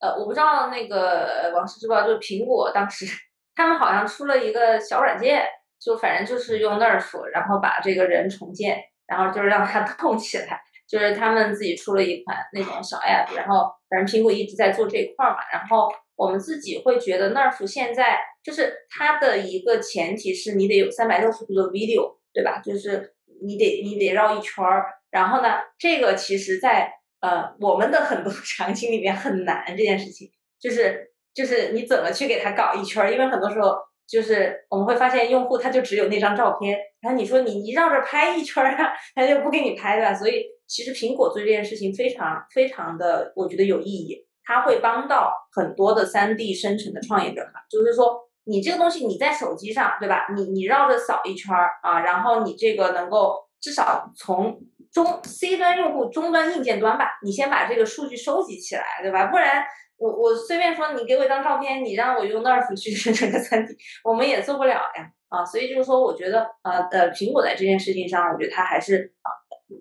[0.00, 3.06] 呃，我不知道那个王师知不知道，就是苹果当时。
[3.54, 5.44] 他们好像出了一个小软件，
[5.80, 22.60] 就反正就是用 Nerf，然后把这个人重建，然后就是让他 动起来，就是他们自己出了一款那种小 App，然后反正苹果一直在做这一块嘛，然后我们自己会觉得 Nerf 现在就是它的一个前提是你得有三百六十度的 video，对吧？
[22.64, 23.14] 就是
[23.44, 31.13] 你得你得绕一圈儿，然后呢，这个其实在呃我们的很多 场景里面很难这件事情，就是。
[31.34, 33.10] 就是你怎么去给他搞一圈儿？
[33.12, 40.14] 因为很多时候就是我们会发现用户他就只有那张照片，然后你说你你绕着拍一圈儿啊， 他就不给你拍了。
[40.14, 44.24] 所以其实苹果做这件事情非常非常的，我觉得有意义。
[44.46, 50.26] 它会帮到很多的三 D 生成的创业者哈，就是说你这个东西你在手机上对吧？
[50.36, 54.60] 你你绕着扫一圈儿啊，然后你这个能够至少从
[54.92, 59.26] 中 C 端用户终端硬件端吧，你先把这个数据收集起来对吧？
[59.28, 59.64] 不然。
[59.96, 65.44] 我我随便说，你给我一张照片，你让我用 Nerf 去 生成个三 D，我们也做不了呀啊！
[65.44, 69.28] 所以就是说，我觉得呃呃，苹果在这件事情上，我觉得它还是啊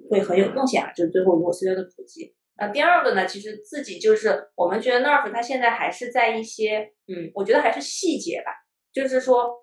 [0.10, 0.92] 会很有贡献啊。
[0.92, 8.52] 就是最后如果 C 端的普及，那第二个呢，其实自己就是我们觉得 Nerf 它现在还是在一些嗯，我觉得还是细节吧，
[8.94, 9.63] 就是说。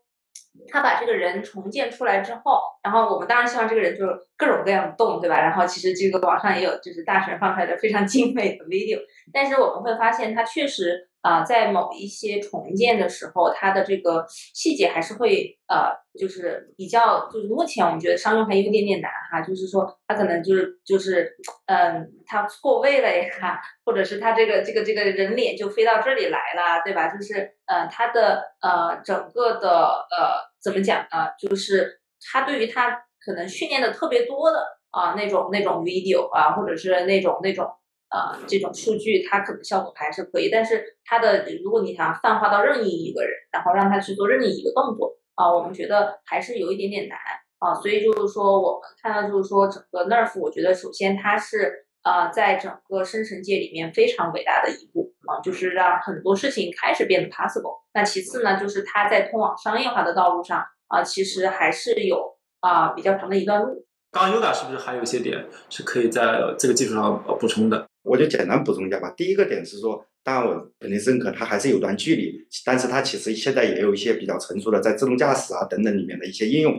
[0.69, 5.41] 他把这个人重建出来之后，然后我们当然希望这个人就是各种各样的动，对吧？
[5.41, 8.99] 然后其实这个网上也有就是大神放出来的非常 精美的 video，
[9.33, 11.10] 但是我们会发现他确实。
[11.23, 27.09] 啊，在某一些重建的时候，它的这个细节还是会呃，就是比较，就是目前我们觉得商用还有一点点难哈，就是说它可能就是就是嗯，它错位了呀，或者是它这个这个这个人脸就飞到这里来了，对吧？
[27.09, 31.29] 就是呃，它的呃整个的呃怎么讲呢？
[31.39, 32.01] 就是
[32.33, 32.91] 它对于它
[33.25, 34.59] 可能训练的特别多的
[34.91, 37.67] 啊那种那种 video 啊，或者是那种那种。
[38.11, 47.17] 呃，这种数据它可能效果还是可以，但是它的如果你想泛化到任意一个人，然后让他去做任意一个动作啊，我们觉得还是有一点点难
[47.61, 47.73] 啊。
[47.73, 57.79] 所以就是说，我们看到就是说整个 Nerf，我觉得首先它是啊，在整个生成界里面非常伟大的一步啊，就是让很多事情开始变得 possible。
[57.95, 62.21] 那其次呢，就是它在通往商业化的道路上啊，其实还是有
[62.59, 63.87] 啊比较长的一段路。
[64.11, 67.87] 刚刚 Uda 是不是还有一些点是可以在这个基础上补充的？
[68.11, 69.15] 我就简单补充一下吧。
[69.17, 76.75] 第一个点是说，当然我肯定认可它还是有段距离，但是它其实现在也有一些比较成熟的在自动驾驶啊等等里面的一些应用。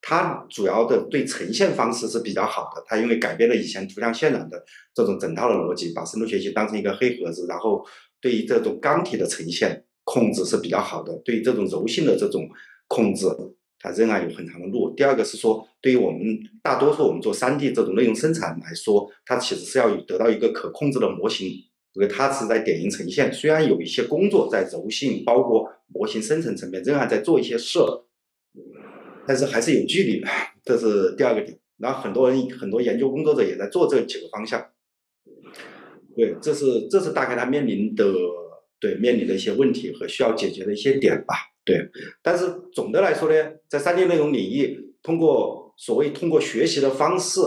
[0.00, 4.64] 它主要的对呈现方式是比较好的，它因为改变了以前图像渲染的
[4.94, 7.84] 这种整套的逻辑，把深度学习当成一个黑盒子，然后
[8.18, 12.48] 对于这种钢体的呈现控制是比较好的，对于这种柔性的这种
[12.88, 13.26] 控制，
[13.80, 14.94] 它仍然有很长的路。
[14.94, 16.20] 第二个是说，对于我们
[16.62, 27.80] 大多数我们做三 D 这种内容生产来说，它其实是要得到一个可控制的模型，因为它是在点映呈现，虽然有一些工作在柔性包括模型生成层面仍然在做一些事。
[29.26, 30.26] 但是还是有距离的，
[30.64, 31.56] 这是第二个点。
[31.76, 34.66] 然后很多人、很多研究工作者也在做这几个方向。
[36.16, 38.04] 对，这是这是大概他面临的
[38.80, 41.34] 对面临的一些问题和需要解决的一些点吧。
[41.64, 41.88] 对，
[42.22, 47.40] 但是总的来说呢，在三 D 内容领域，通过所谓通过学习的方式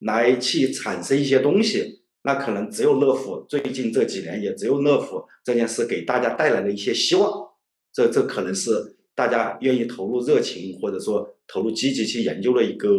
[0.00, 7.48] 来去产生一些东西，那可能只有乐府最近这几年也只有乐府这件事给大家带来了一些希望。
[7.92, 8.94] 这这可能是。
[9.16, 12.90] 大家愿意投入热情，或者说投入积极去研究的一个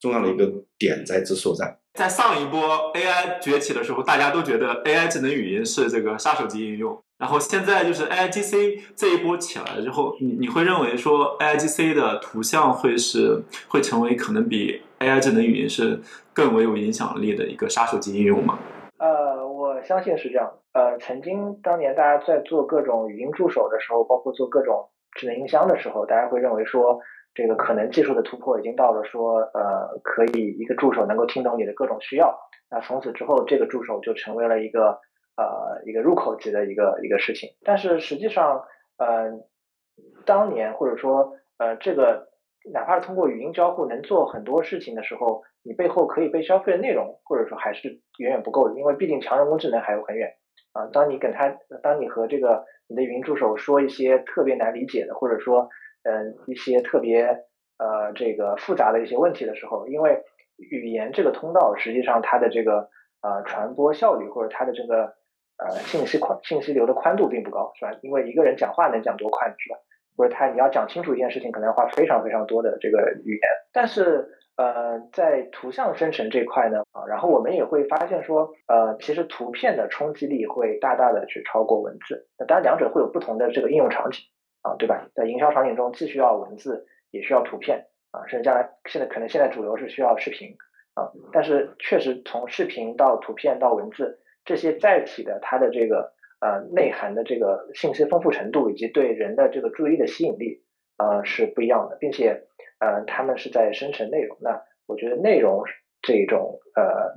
[0.00, 1.78] 重要的一个点在之所在。
[2.00, 6.98] 在上一波 AI 崛起的时候，大家都觉得 AI 智能语音是这个杀手级应用。
[7.18, 16.00] 然后现在就是 AIGC 这一波起来之后，你你会认为说 AIGC 的图像会是会成为可能比 AI 智能语音是
[16.32, 18.58] 更为有影响力的一个杀手级应用吗？
[18.96, 20.50] 呃，我相信是这样。
[20.72, 24.88] 呃，曾经当年大家在做各种语音助手的时候，包括做各种。
[25.16, 27.00] 智能音箱的时候，大家会认为说，
[27.34, 32.38] 这个可能技术的突破已经到了说，呃，可以一个助手能够听懂你的各种需要。
[32.70, 34.98] 那从此之后，这个助手就成为了一个
[35.36, 37.50] 呃一个入口级的一个一个事情。
[37.64, 38.64] 但是实际上，
[38.98, 39.30] 呃，
[40.24, 42.28] 当年或者说呃这个
[42.72, 50.30] 哪怕是通过语音交互能做很多事情的时候，你背后可以被消费的内容或者说还是远远不够的，因为毕竟强人工智能还有很远。
[50.72, 55.68] 啊，当你跟他，当你和这个你的语音助手说一些特别难理解的，或者说，
[56.02, 57.24] 嗯，一些特别
[57.78, 60.22] 呃这个复杂的一些问题的时候，因为
[60.56, 62.88] 语言这个通道实际上它的这个
[63.22, 65.14] 呃传播效率或者它的这个
[65.56, 67.92] 呃信息宽信息流的宽度并不高，是吧？
[68.02, 69.78] 因为一个人讲话能讲多快，是吧？
[70.16, 74.36] 或者他你要讲清楚一件事情，可能要花非常非常多的这个语言，但是。
[74.56, 82.28] 呃，在图像生成这块呢，啊，然后我们也会发现说，呃，其实图片的冲击力会大大的去超过文字。
[82.38, 84.20] 那当然，两者会有不同的这个应用场景，
[84.62, 85.08] 啊，对吧？
[85.14, 90.56] 在营销场景中，既需要文字，也需要图片，啊，甚至将来现在可能现在主流是需要视频，
[90.94, 100.62] 啊，但是确实从视频到图片到文字这些载体的它的这个呃内涵的这个信息丰富程度以及对人的这个注意力的吸引力，
[100.98, 102.46] 呃，是不一样的，并且。
[102.82, 104.38] 呃，他们是在生成内容。
[104.40, 105.64] 那我觉得内容
[106.00, 107.14] 这种呃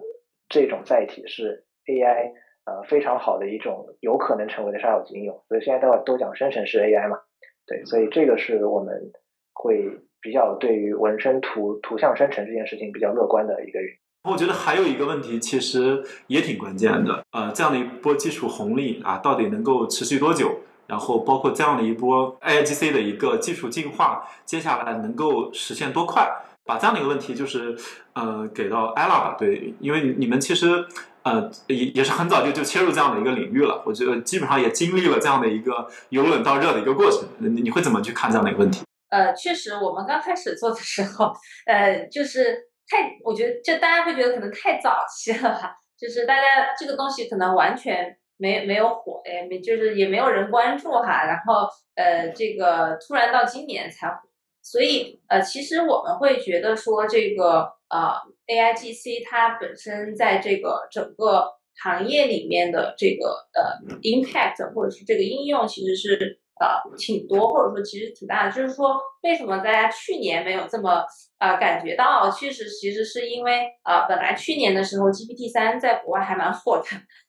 [0.49, 2.33] 这种载体是 AI
[2.65, 5.41] 呃非常好的一种有可能成为的杀手级应用。
[5.47, 7.21] 所以现在都都讲生成式 AI 嘛，
[7.65, 9.11] 对，所以这个是我们
[9.53, 9.89] 会
[10.21, 14.31] 比较对于纹身图图像生成这件事情比较乐观的一个原因。
[14.31, 20.59] 我觉得还有一个问题其实也挺关键的，呃，这样的一波技术红利啊，到底能够持续多久？
[20.87, 26.29] 然后包括这样的一波 AIGC 的一个技术进化，接下来能够实现多快？
[26.65, 27.77] 把这样的一个问题就是
[28.13, 30.85] 呃给到 Ella 吧，对，因为你们其实
[31.23, 37.27] 呃也也是很早就就切入这样的一个领域了，我觉得基本上也经历了这样的一个由冷到热的一个过程。
[37.39, 38.83] 你你会怎么去看这样的一个问题？
[39.09, 41.33] 呃，确实，我们刚开始做的时候，
[41.65, 48.17] 呃，就是太，我觉得就大家会觉得可能太早期了吧，就是大家这个东西可能完全。
[48.35, 54.15] 没没有火哎，没就是也没有人关注哈，然后呃这个突然到今年才火，
[54.63, 58.15] 所以呃其实我们会觉得说这个呃
[58.47, 61.45] A I G C 它本身在这个整个
[61.83, 71.03] 行业里面的这个呃 impact 或者是这个应用其实是呃挺多或者说其实挺大的，就是说为什么大家去年没有这么
[71.39, 76.85] 啊感觉到，确实其实是因为呃本来去年的时候 G P T 三在国外还蛮火的。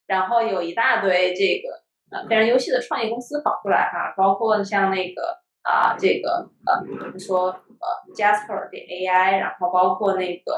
[0.07, 1.81] 然后有一大堆这个
[2.11, 5.35] 呃非常优秀的创业公司跑出来哈，包括像那个
[5.65, 10.53] 啊这个呃比如说呃 Jasper 点 AI，然后包括那个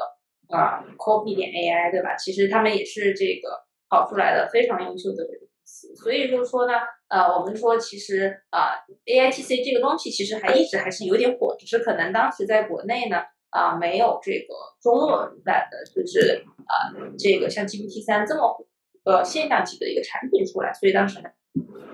[0.49, 2.15] 啊 Copy 点 AI 对吧？
[2.15, 5.33] 其实他们也是这个跑出来的非常优秀的公
[5.63, 5.95] 司。
[5.95, 6.73] 所以就是说呢，
[7.09, 18.57] 呃我们说其实啊 AITC 这个东西其实还一直还是有点火，只是可能当时在国内呢啊没有这个中文版的，就是啊这个像 GPT 三这么
[19.05, 21.29] 呃现象级的一个产品出来，所以当时呢，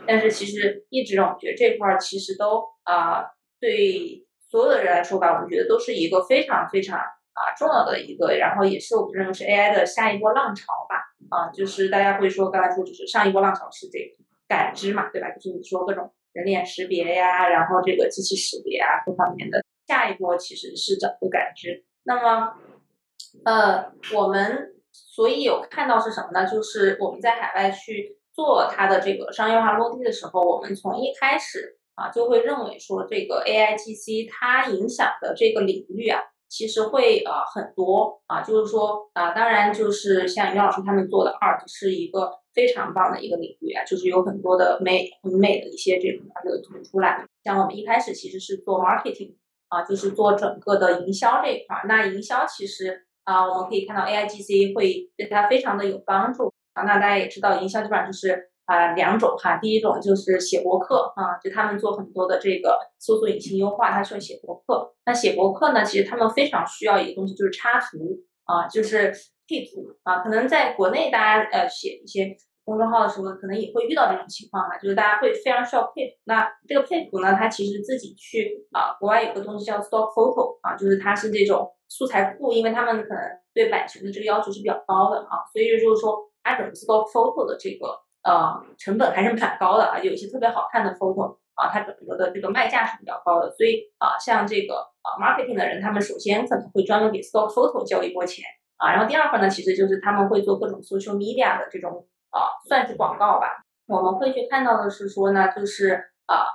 [0.08, 3.24] 但是其实一直让我们觉得这块儿其实都啊
[3.60, 10.96] 对所有的人来说吧，我们觉得都是一个非常非常啊重要的一个，然后也是我们认为是 AI 的下一波浪潮吧。
[11.30, 13.98] 啊，就是大家会说刚才说就是上一波浪潮是这
[14.48, 15.30] 感知嘛，对吧？
[15.32, 19.64] 就是你说各种人脸识别呀，然后这个机器识别啊各方面的。
[19.88, 21.84] 下一波其实是整个感知。
[22.04, 22.54] 那么，
[23.46, 26.46] 呃，我们所以有看到是什么呢？
[26.46, 36.22] 就是我们在海外去做它的这个商业化落地的时候，我们从一开始啊就会认为说这个 AIGC 它影响的这个领域啊。
[36.50, 47.26] 其实会呃很多啊，就是说啊，当然就是像于老师他们做的 art 是一个非常棒的一个领域啊，就是有很多的美很美的一些这种这个图出来。
[47.44, 49.34] 像我们一开始其实是做 marketing
[49.68, 51.82] 啊，就是做整个的营销这一块。
[51.88, 56.53] 那营销其实啊，我们可以看到 AIGC 会对它非常的有帮助。
[56.74, 58.50] 啊那大家也知道，营销基本上就是。
[58.66, 64.90] 啊，两种哈，第一种就是写博客啊，就他们做很多的这个搜索引擎优化，他需要写博客。
[65.06, 68.16] 那写博客呢，其实他们非常需要一个东西，就是插图
[68.46, 69.12] 啊，就是
[69.50, 70.20] 配图啊。
[70.20, 76.16] 可能在国内大家呃写一些公众号的时候，可能也会遇到这种情况啊，就是大家会非常需要配图。
[76.24, 83.20] 那这个配图呢，它其实自己去啊，国外有个东西叫 stock photo 啊，就是它是这种素材库，因为他们可能
[83.54, 88.04] 对版权的这个要求是比较高的啊，所以就是说它整个 stock photo 的这个。
[88.24, 98.46] 呃，成本还是蛮高的啊，有一些特别好看的 photo 啊，它整个的这个卖价是比较高的，所以啊，像这个啊 marketing 的人，他们首先可能会专门给 stock photo 交一波钱
[98.78, 103.62] 啊，然后第二块呢，其实就是他们会做各种 social media 的这种啊，算是广告吧。
[103.88, 106.48] 我们会去看到的是说呢，就是啊，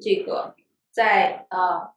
[0.00, 0.54] 这个
[0.90, 1.92] 在呃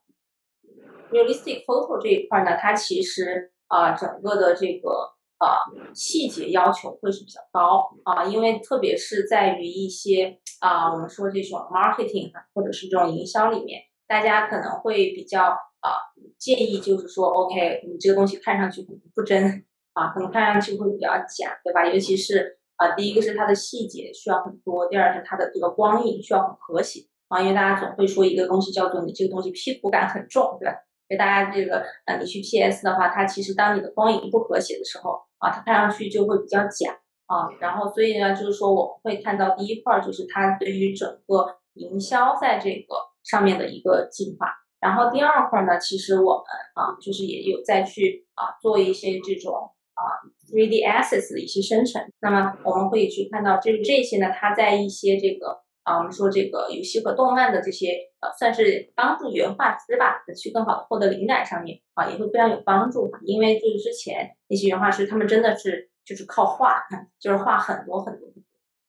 [1.10, 5.13] realistic photo 这一块呢，它其实啊，整个的这个。
[5.44, 5.60] 啊，
[5.94, 15.90] 细节要求会是比较高啊，因为特别是在于一些啊，我们说这种 marketing 或者是这种营销里面，大家可能会比较啊
[16.38, 21.86] 建议，就是说，OK，你这个东西看上去不真啊，可能看上去会比较假，对吧？
[21.86, 30.74] 尤其是啊，第一个是它的细节需要很多，第二是它的这个光影需要很和谐啊，因为大家总会说一个东西叫做你这个东西 P 图感很重，对吧？
[31.16, 37.48] 大家这个，呃，你去 PS 的话，它其实当你的光影不和谐的时候，啊，它看上去就会比较假啊。
[37.60, 44.48] 然后，所以呢，就是说我们会看到第一块就是它对于整个营销在这个上面的一个进化。
[44.80, 46.44] 然后第二块呢，其实我们
[46.74, 49.54] 啊，就是也有再去啊做一些这种
[49.94, 50.02] 啊
[50.50, 52.02] 3D assets 的一些生成。
[52.20, 55.63] 那么我们会去看到这这些呢，它在一些这个。
[55.84, 63.10] 啊，我们说这个游戏和动漫的这些，呃，算是帮助原画师吧，去更好的获得灵感上面啊，也会非常有帮助。
[63.22, 66.82] 因为就是之前那些原画师，他们真的是就是靠画，
[67.20, 68.28] 就是画很多很多，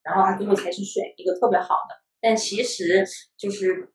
[0.04, 1.96] 然后他最后才去选一个特别好的。
[2.22, 3.06] 但其实
[3.38, 3.92] 就是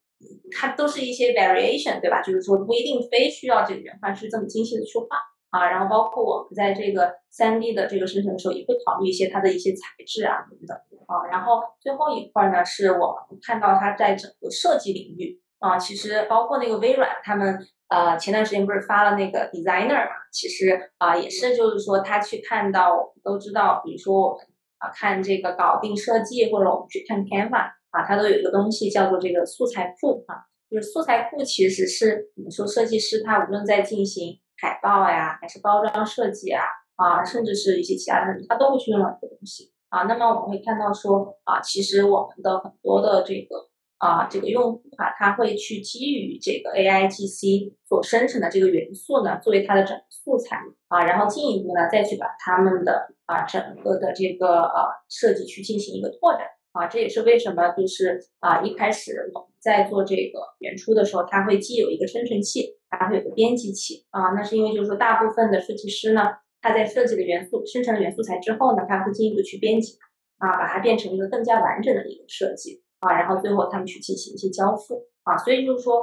[0.52, 2.20] 它都是一些 variation，对吧？
[2.22, 5.16] 就是说不一定非需要这个原画师这么精细的去画
[5.50, 5.68] 啊。
[5.68, 10.76] 然后包括我们在这个三 D 的这个生成的时候，也会考虑一些它的一些材质啊等等。
[11.06, 24.46] 啊，然后最后一块呢，是我们看到它在整个设计领域啊，其实包括那个微软，他们呃前段时间不是发了那个 designer 嘛，其实啊也是就是说他去看到，我们都知道，比如说我们
[24.78, 36.62] 啊看这个搞定设计，或者我们去看 Canva 啊，它都有一个东西叫做这个素材库啊，就是素材库其实是我们说设计师他无论在进行海报呀，还是包装设计啊，
[36.96, 39.72] 啊，甚至是一些其他的，他都会去用到这个东西。
[39.88, 66.22] 啊，那么我们会看到说啊，其实我们的很多的这个啊，这个用户啊，他会去基于这个 AIGC 所生成的这个元素呢，作为它的整个素材啊，然后进一步呢，再去把他们的啊整个的这个呃设计去进行一个拓展啊，这也是为什么就是啊一开始我在做这个原初的时候，它会既有一个生成器，还会有个编辑器啊，那是因为就是说大部分的设计师呢。
[66.62, 69.96] 他在设计的元素生成了元素材之后呢，他会进一步去编辑
[70.36, 76.02] 啊，把它变成一个更加完整的一个设计啊，然后最后他们去进行一些交付啊，所以就是说，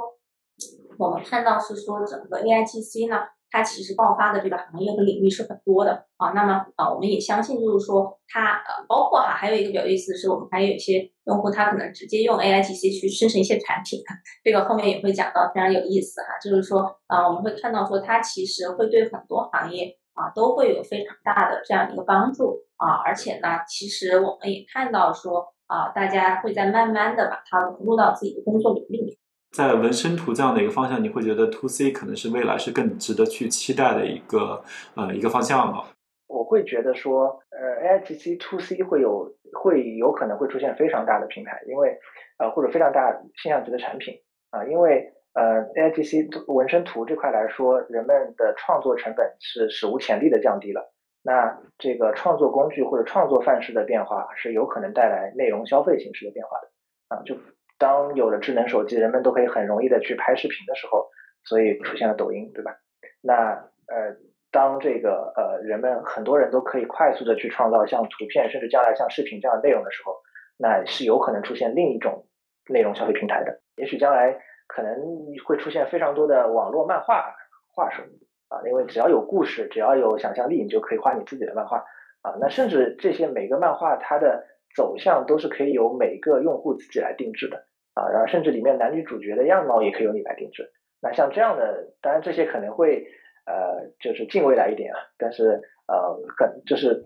[0.98, 3.20] 我们看到是说整个 AIGC 呢，
[3.52, 6.32] 它其实爆发的这个行业和领域是很多的啊。
[6.32, 14.00] 那么啊，我们也相信就是说它呃，包括哈，还有一个比较有意思的是，我们还有一些用户他可能直接用 AIGC 去生成一些产品，
[14.42, 16.28] 这个后面也会讲到，非常有意思哈。
[16.42, 19.96] 就是说啊，我们会看到说它其实会对很多行业。
[20.18, 29.16] 啊，都会有非常大的这样一个帮助啊，而且呢，其实我们也看到说啊，大家会在慢慢的把它融入到自己的工作领域里。
[29.52, 34.60] 在纹身图这样的一个方向，你会觉得 To C 可能是未来是更值得去期待的一个
[34.96, 35.84] 呃一个方向吗？
[36.28, 41.98] 我会觉得说，呃，AIGC To C 会有会有可能会出现非常大的平台，因为
[42.38, 44.14] 呃或者非常大现象级的产品
[44.50, 50.92] 啊，因为呃 AIGC 纹身图这块来说，人们的创作成本是史无前例的降低了。
[51.22, 57.22] 那这个创作工具或者创作范式的变化，是有可能带来内容消费形式的变化的啊。
[57.24, 57.36] 就
[57.78, 61.08] 当有了智能手机，人们都可以很容易的去拍视频的时候，
[61.44, 62.76] 所以出现了抖音，对吧？
[63.20, 64.16] 那呃，
[64.50, 70.16] 当这个呃人们很多人都可以快速的去创造像图片，甚至将来像视频这样的内容的时候，
[70.56, 72.26] 那是有可能出现另一种
[72.68, 73.60] 内容消费平台的。
[73.76, 74.96] 也许将来可能
[75.44, 77.34] 会出现非常多的网络漫画
[77.74, 78.02] 画手
[78.48, 81.84] 啊，因为只要有故事，只要有想象力，你就可以画你自己的漫画
[82.22, 82.34] 啊。
[82.40, 87.66] 那甚至这些每个漫画它的走向都是可以由每个用户自己来定制的。
[87.94, 90.70] 啊，然后甚至里面男女主角的样貌也可以由你来定制。
[91.02, 93.04] 那像这样的，当然这些可能会
[93.48, 95.00] 呃，就是近未来一点啊。
[95.16, 95.96] 但是呃，
[96.36, 97.02] 很就是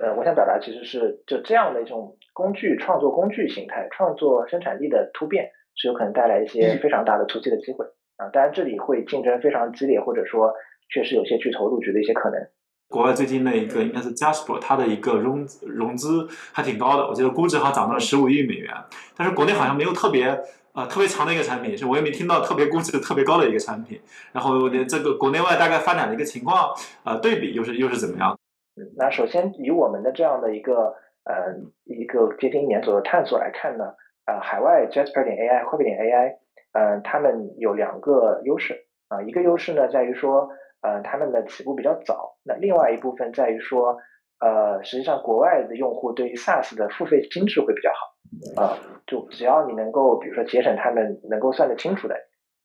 [0.00, 7.84] 呃，我想表达其实是就这样的一种工具创作工具形态，创作生产力的突变是有可能带来一些非常大的突击的机会
[8.16, 8.30] 啊。
[8.32, 10.54] 当然这里会竞争非常激烈，或者说
[10.88, 12.40] 确实有些巨头入局的一些可能。
[12.88, 18.72] 国外最近那一个应该是 Jasper，它的一个融融资还挺高的，我记得估值好像涨到了十五亿美元。
[19.16, 20.38] 但是国内好像没有特别
[20.74, 24.00] 呃特别强的一个产品，是我也没听到特别估值特别高的一个产品。
[24.32, 28.38] 然后这个国内外大概发展的一个情况，呃，对比又是又是怎么样？
[28.76, 30.94] 嗯，那首先以我们的这样的一个
[31.24, 31.54] 呃
[31.84, 33.84] 一个接近一年左右探索来看呢，
[34.26, 36.36] 呃，海外 Jasper 点 AI、会贝点 AI，
[36.72, 40.48] 嗯，他们有两个优势啊，一个优势呢在于说。
[40.84, 42.36] 呃，他们的起步比较早。
[42.44, 43.96] 那另外一部分在于说，
[44.44, 48.12] 呃，实际上国外的用户对于 SaaS 的付费机制会比较好。
[48.60, 48.76] 啊，
[49.06, 52.14] 就只要你能够，比如说节省他们能够算得清楚的，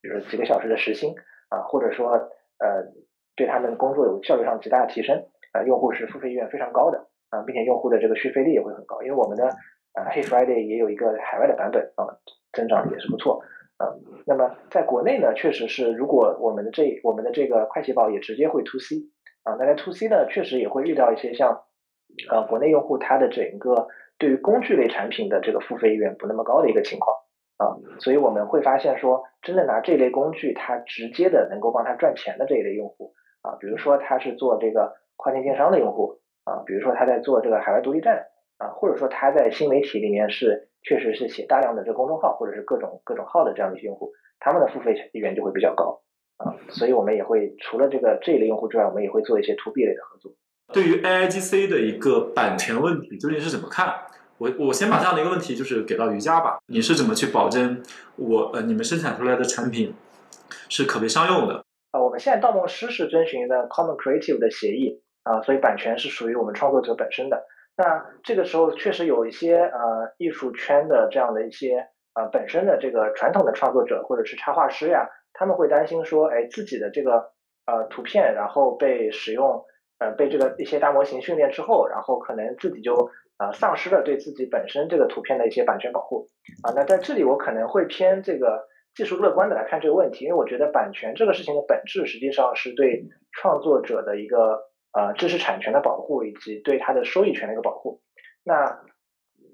[0.01, 1.13] 比如说几个小时的时薪
[1.49, 2.11] 啊，或者说
[2.57, 2.91] 呃，
[3.35, 5.23] 对他们工作有效率上极大的提升，
[5.53, 9.01] 啊，用户是付费意愿非常高的啊，并且用户的这个续费率也会很高。
[9.03, 9.47] 因为我们的
[9.93, 12.17] 啊 Hey Friday 也有一个海外的版本啊，
[12.51, 13.41] 增长也是不错。
[13.77, 13.87] 啊，
[14.25, 18.97] 那么在国内呢，确实是，如果我们的这我们的这个快捷宝也直接会 to C
[19.43, 21.61] 啊，那在 to C 呢，确实也会遇到一些像，
[22.29, 27.15] 呃，国内用户他的整个对于工具类产品的这个付费意愿不那么高的一个情况
[27.57, 40.65] 啊，所以我们会发现说，真的拿这类工具，它直接的能够帮他赚钱的这一类用户啊，比如说他是做这个跨境电商的用户啊，比如说他在做这个海外独立站啊，或者说他在新媒体里面是。
[40.81, 45.99] 确实是写大量的这公众号或者是各种各种号的这样的一些用户，他们的付费意愿就会比较高
[46.37, 50.31] 啊，所以我们也会除了这个这一类用户之外，我们也会做一些 to B 类的合作。
[50.71, 53.93] 对于 AIGC 的一个版权问题，究竟是怎么看？
[54.37, 57.83] 我我先把这样的一个问题就是给到瑜伽吧，你是怎么去保证
[58.15, 59.93] 我呃你们生产出来的产品
[60.69, 61.65] 是可被商用的？
[61.91, 67.43] 啊，我们现在盗梦师是遵循的 Common Creative 的协议啊，所以版权是属于我们创作者本身的。
[67.75, 77.31] 那这个时候确实有一些呃艺术圈的这样的一些呃本身的这个传统的创作者或者是插画师呀，他们会担心说，哎，自己的这个
[77.65, 79.65] 呃图片然后被使用
[79.99, 86.29] 呃被这个一些大模型训练之后，然后可能自己就呃丧失了对自己本身这个图片的一些版权保护
[86.63, 86.73] 啊。
[86.75, 94.67] 那在这里我可能会偏这个技术乐观的来看这个问题，因为我觉得版权这个事情的本质实际上是对创作者的一个。
[94.91, 98.01] 呃，知识产权的保护以及对它的收益权的一个保护，
[98.43, 98.81] 那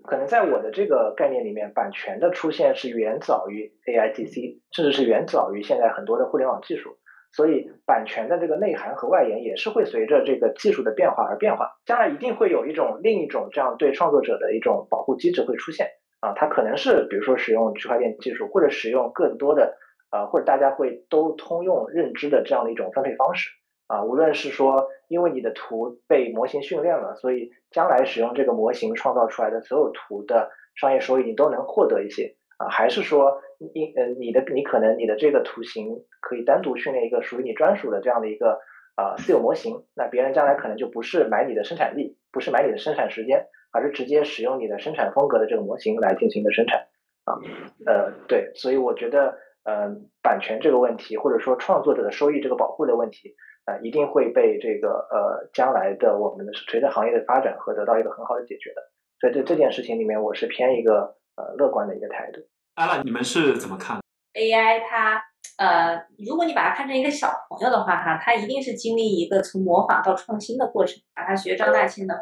[0.05, 6.97] 可能在我的这个概念里面，版权的出现是远早于 AIGC，甚至是远早于现在很多的互联网技术。
[7.35, 11.75] 所以，版权的这个内涵和外延也是会随着这个技术的变化而变化。
[11.85, 15.87] 将来一定会有一种另一种这样对创作者的一种保护机制会出现
[16.21, 19.75] 啊，它可能是比如说使用区块链技术，或者使用更多的
[20.11, 23.49] 呃，或者大家会都通用认知的这样的一种分配方式。
[23.87, 38.59] 啊，无论是说因为你的图被模型训练了，所以将来使用这个模型创造出来的所有图的商业收益你都能获得一些啊，还是说你呃你的你可能你的这个图形可以单独训练一个属于你专属的这样的一个
[38.95, 46.87] 啊私有模型，那别人将来可能就不是买你的生产力，不是买你的生产时间，而是直接使用你的生产风格的这个模型来进行的生产
[47.25, 47.39] 啊，
[47.85, 53.35] 呃对，所以我觉得嗯版权这个问题或者说创作者的收益这个保护的问题。
[53.65, 58.81] 啊，一定会被这个呃，将来的我们的随着行业的发展和得到一个很好的解决的。
[59.19, 62.41] 所以这这件事情里面，我是偏一个呃乐观的一个态度。
[62.75, 63.99] 阿拉，你们是怎么看
[64.33, 65.21] ？AI 它
[65.57, 71.01] 呃，如果你把它看成一个小朋友的话哈，它一定是经历一个从模仿到创新的过程。
[71.15, 72.13] 把它学张大千的，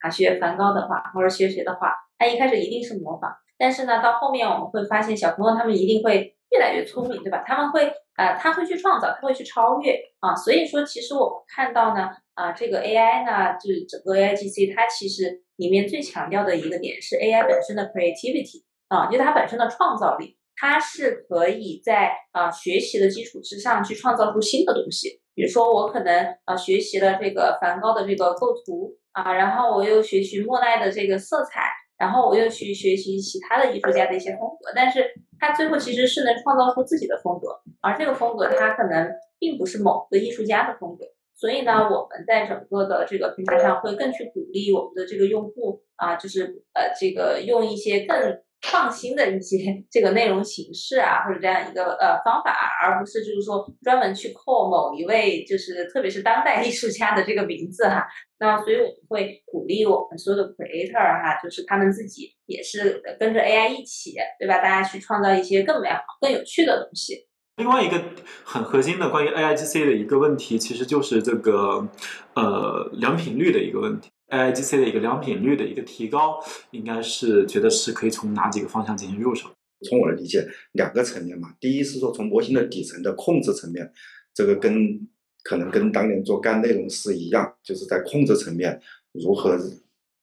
[0.00, 3.30] 啊学梵高的画，或者学谁的画，它一开始一定是模仿。
[3.58, 6.34] 但是呢，到后面我们会发现，小朋友他们一定会。
[6.50, 7.44] 越来越聪明，对吧？
[7.46, 10.34] 他们会呃，他会去创造，他会去超越啊。
[10.34, 25.20] 所以说，其实我们看到呢，啊，这个 AI 呢，就是整个 AIGC，它其实里面最强调的一个点是 AI 本身的 creativity 啊，就是它本身的创造力，它是可以在啊学习的基础之上去创造出新的东西。
[25.34, 31.62] 比如说，我可能呃学习了这个梵高的这个构图啊，然后我又学习莫奈的这个色彩。
[31.98, 35.04] 然后我又去学习其他的艺术家的一些风格，但是
[35.36, 37.48] 他最后其实是能创造出自己的风格，
[37.80, 48.16] 而这个风格他可能并不是某个艺术家的风格，所以呢，我们在整个的这个平台上会更去鼓励我们的这个用户啊，就是呃这个用一些更。
[48.60, 49.56] 创新的一些
[49.90, 58.06] 这个内容形式啊，或者这样一个呃方法，而不是就是说专门去扣某一位，就是特别是当代艺术家的这个名字哈。
[58.40, 64.58] 那所以我们会鼓励我们所有的 creator 哈，就是他们自己也是跟着 AI 一起，对吧？
[64.58, 67.26] 大家去创造一些更美好、更有趣的东西。
[67.56, 68.00] 另外一个
[68.44, 71.88] 很核心的关于 AIGC 的一个问题，其实就是这个
[72.34, 74.08] 呃良品率的一个问题。
[74.30, 76.38] AIGC 的一个良品率的一个提高，
[76.70, 79.48] 应该是觉得是可以从哪几个方向进行入手？
[79.88, 81.54] 从我的理解，两个层面嘛。
[81.58, 83.90] 第一是说从模型的底层的控制层面，
[84.34, 85.08] 这个跟
[85.42, 88.80] 可能跟当年做干内容是一样，就是在控制层面
[89.12, 89.58] 如何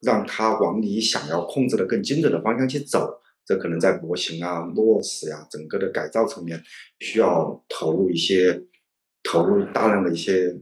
[0.01, 6.62] 让它往你想要控制的更精准的方向去走，这可能在模型啊、落实呀、整个的改造层面
[6.99, 8.62] 需要投入一些
[9.24, 10.56] 投入大量的一些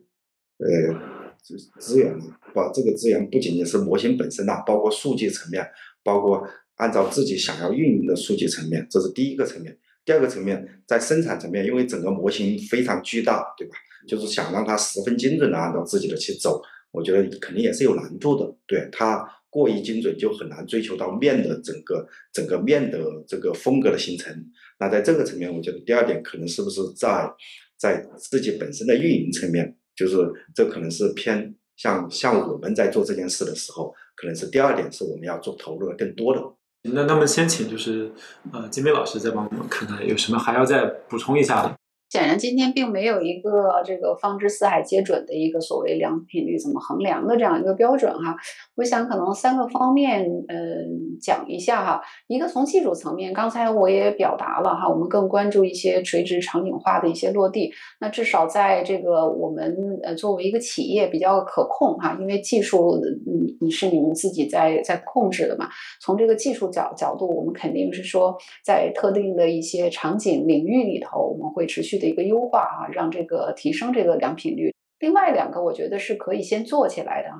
[0.59, 1.13] 呃。
[1.43, 2.37] 资资源嘛？
[2.53, 5.65] 把这个资源不仅仅是模型本身呐，包括数据层面，
[6.03, 9.77] 包括按照自己想要运营的数据层面，这是第一个层面。
[10.05, 13.75] 第二个层面，在生产层面，因为整个模型非常巨大，对吧？
[14.07, 18.53] 就是想让它十分精准的按照自己的去走，我觉得肯定也是有难度的。
[18.67, 24.33] 对它过于精准，就很难追求到面的整个整个面的这个风格的形成。
[24.79, 27.31] 那在这个层面，我觉得第二点可能是不是在
[27.77, 29.77] 在自己本身的运营层面。
[29.95, 30.17] 就是
[30.55, 36.41] 这可能是偏像像我们在做这件事的时候，可能是第二点是我们要做投入的更多的。
[36.91, 38.11] 那那么先请就是
[38.51, 41.75] 呃金梅老师再帮我们看看有什么还要再补充一下的。
[42.13, 48.35] 显然今天并没有一个这个方知四海皆准的一个所谓良品率怎么衡量的这样一个标准哈。
[48.75, 51.99] 我想可能三个方面嗯讲一下哈。
[52.27, 57.73] 一个从技术层面，刚才我也表达了哈，我们更关注一些垂直场景化的一些落地。
[57.99, 65.67] 那至少在这个我们呃作为一个企业比较可控哈，因为技术你你是你们自己在在控制的嘛。
[65.99, 72.02] 从这个技术角角度，我们肯定是说在特定的一些场景领域里头，我们会持续。
[72.03, 74.71] 的一个优化啊，让这个提升这个良品率。
[74.99, 77.37] 另外两个，我觉得是可以先做起来的哈。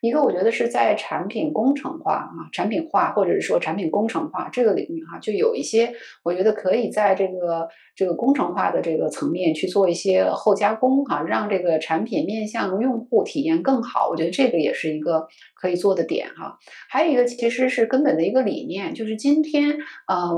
[0.00, 5.92] 一个我觉得是在产品工程化啊、产品化或者是说产品工程化这个领域哈，就有一些
[6.22, 14.08] 我觉得可以在这个这个工程化的这个层面去做一些后加工哈，让这个产品面向用户体验更好。
[14.08, 15.26] 我觉得这个也是一个
[15.60, 16.56] 可以做的点哈。
[16.88, 19.76] 还有一个其实是根本的一个理念，就是今天
[20.08, 20.30] 呃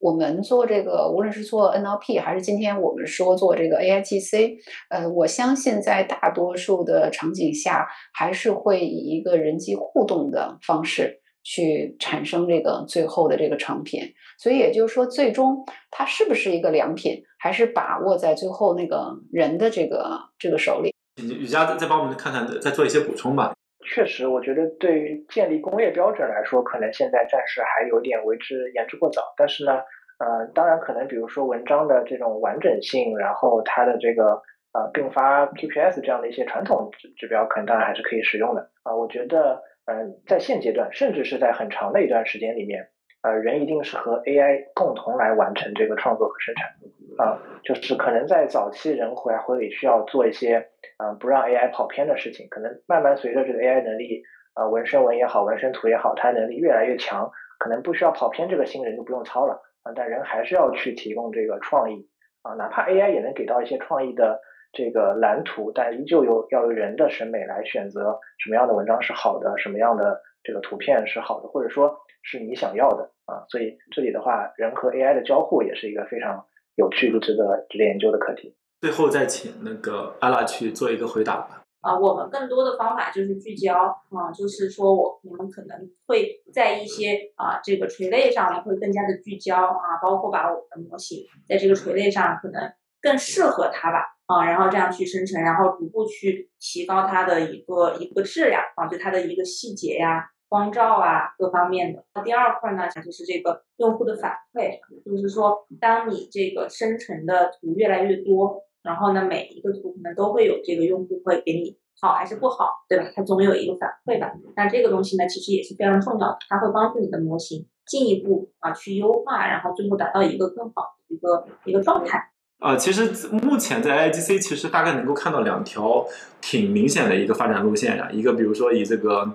[0.00, 4.56] 我们做这个，无论是做 NLP 还是今天我们说做这个 AIGC，
[4.90, 14.00] 呃，我相信在大多数的场景下，还是会以一个人机互动的方式去产生这个最后的这个成品。
[14.38, 20.92] 所以也就是说，最终它是不是一个良品，还是把握在最后那个人的这个这个手里。
[21.22, 23.53] 雨佳再再帮我们看看，再做一些补充吧。
[23.84, 29.22] 确实，我觉得对于建立工业标准来说，可能现在暂时还有点为之言之过早。
[29.36, 29.72] 但是呢，
[30.18, 34.42] 呃，当然可能比如说文章的这种完整性，然后它的这个。
[34.76, 38.96] 呃，并发 PPS 这样的一些传统指指标，可能当然还是可以使用的啊。
[38.96, 42.88] 我觉得，嗯，在现阶段，甚至是在很长的一段时间里面，
[43.22, 46.72] 呃，人一定是和 AI 共同来完成这个创作和生产
[47.18, 47.38] 啊。
[47.62, 52.48] 就是可能在早期，人还会需要做一些，嗯，不让 AI 跑偏的事情。
[52.50, 54.22] 可能慢慢随着这个 AI 能力，
[54.54, 59.92] 啊，文生文也好，文生图也好，它能力越来越强，可能不需要跑偏这个新，人就不用操了啊。
[59.94, 62.08] 但人还是要去提供这个创意
[62.42, 64.40] 啊，哪怕 AI 也能给到一些创意的。
[64.76, 73.46] 这个蓝图，但依旧有要有人的审美来选择什么样的文章是好的，什么样的这个图片是好的，或者说是你想要的啊。
[73.50, 76.44] 所以这里的话，人和 AI 的交互也是一个非常
[76.76, 78.54] 有趣、值得值得研究的课题。
[78.80, 81.62] 最后再请那个阿拉去做一个回答吧。
[81.80, 83.74] 啊，我们更多的方法就是聚焦
[84.10, 92.72] 啊，就是说我你们可能会在一些啊这个垂类上会更加的聚焦啊，包括把我们的模型在这个垂类上可能
[93.02, 94.12] 更适合它吧。
[94.26, 100.24] 啊，然后这样去生成，然后逐步去提高它的一个一个质量啊，就它的一个细节呀，
[100.54, 102.04] 光照啊各方面的。
[102.14, 113.10] 那第二块呢，就是这个用户的反馈，就是说当你这个生成的图越来越多，然后呢每一个图可能都会有这个用户会给你好还是不好，对吧？
[113.16, 114.30] 它总有一个反馈吧。
[114.54, 122.30] 那这个东西呢，其实也是非常重要的，它会帮助你的模型进一步啊去优化，然后最后达到一个更好的一个一个状态。
[122.60, 126.06] 呃，其实目前在 IGC 其实大概能够看到两条
[126.40, 129.28] 挺明显的一个发展路线呀，一个比如说以这个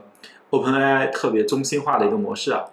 [0.51, 2.65] OpenAI 特别中心化的一个模式啊，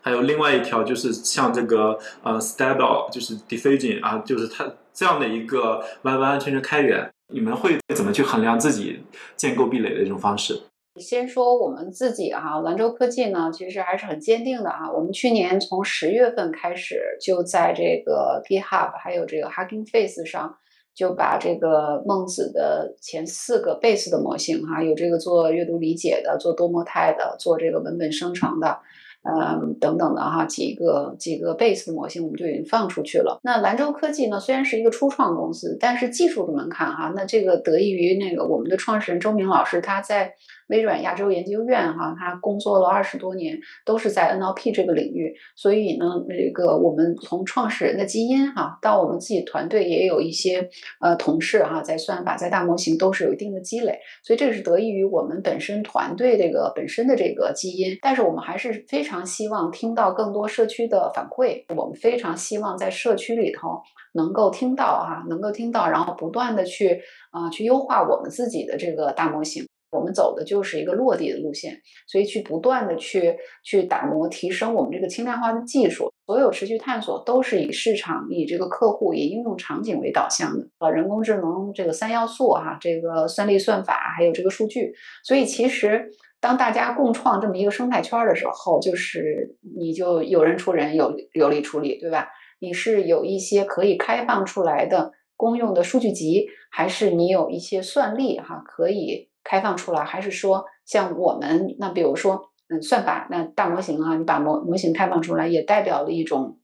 [0.00, 9.04] 还有另外一条就是像这个呃 Stable 就是 Diffusion 啊，就是它这样的一个完完全全开源，你们会怎么去衡量自己
[9.36, 10.62] 建构壁垒的这种方式？
[11.00, 14.90] 先说我们自己哈，兰州科技呢，其实还是很坚定的啊。
[14.90, 20.58] 我们去年从十月份开始，就在这个 GitHub 还有这个 Hugging Face 上，
[20.98, 28.80] 就把这个孟子的前四个 base 的模型哈，有这个做阅读理解的，做多模态的，做这个文本生成的。
[29.22, 33.38] 嗯，等等的哈，几个几个 base 的模型我们就已经放出去了。
[33.42, 40.32] 那兰州科技呢，虽然是一个初创公司，但是技术的门槛哈，那这个得益于那个我们的创始人周明老师，他在
[40.68, 50.68] 微软亚洲研究院哈，他工作了二十多年，都是在 NLP 这个领域，所以呢，这个我们从创始人的基因哈，到我们自己团队也有一些
[51.00, 59.18] 呃同事哈，在算法在大模型都是有一定的积累，所以这是得益于我们本身团队这个本身的这个基因，但是我们还是非常。
[59.28, 63.82] 希望听到更多社区的反馈，我们非常希望在社区里头
[64.14, 66.98] 能够听到啊，能够听到，然后不断的去
[67.30, 69.66] 啊去优化我们自己的这个大模型。
[69.90, 76.12] 我们走的就是一个落地的路线，所以去不断的去去打磨提升我们这个轻量化的技术。
[76.26, 80.66] 所有持续探索都是以市场、以这个客户、以应用场景为导向的。
[80.78, 84.92] 呃，人工智能这个三要素哈，这个算力、算法还有这个数据，
[85.24, 86.10] 所以其实。
[86.40, 92.28] 当大家共创这么一个生态圈的时候，就是你就有人出人，有有力出力，对吧？
[92.60, 100.04] 你是有一些可以开放出来的公用的数据集，还是你有一些算力哈可以开放出来？
[100.04, 106.58] 还是说像我们那比如说嗯算法那大模型啊，你把模模型开放出来，也代表了一种。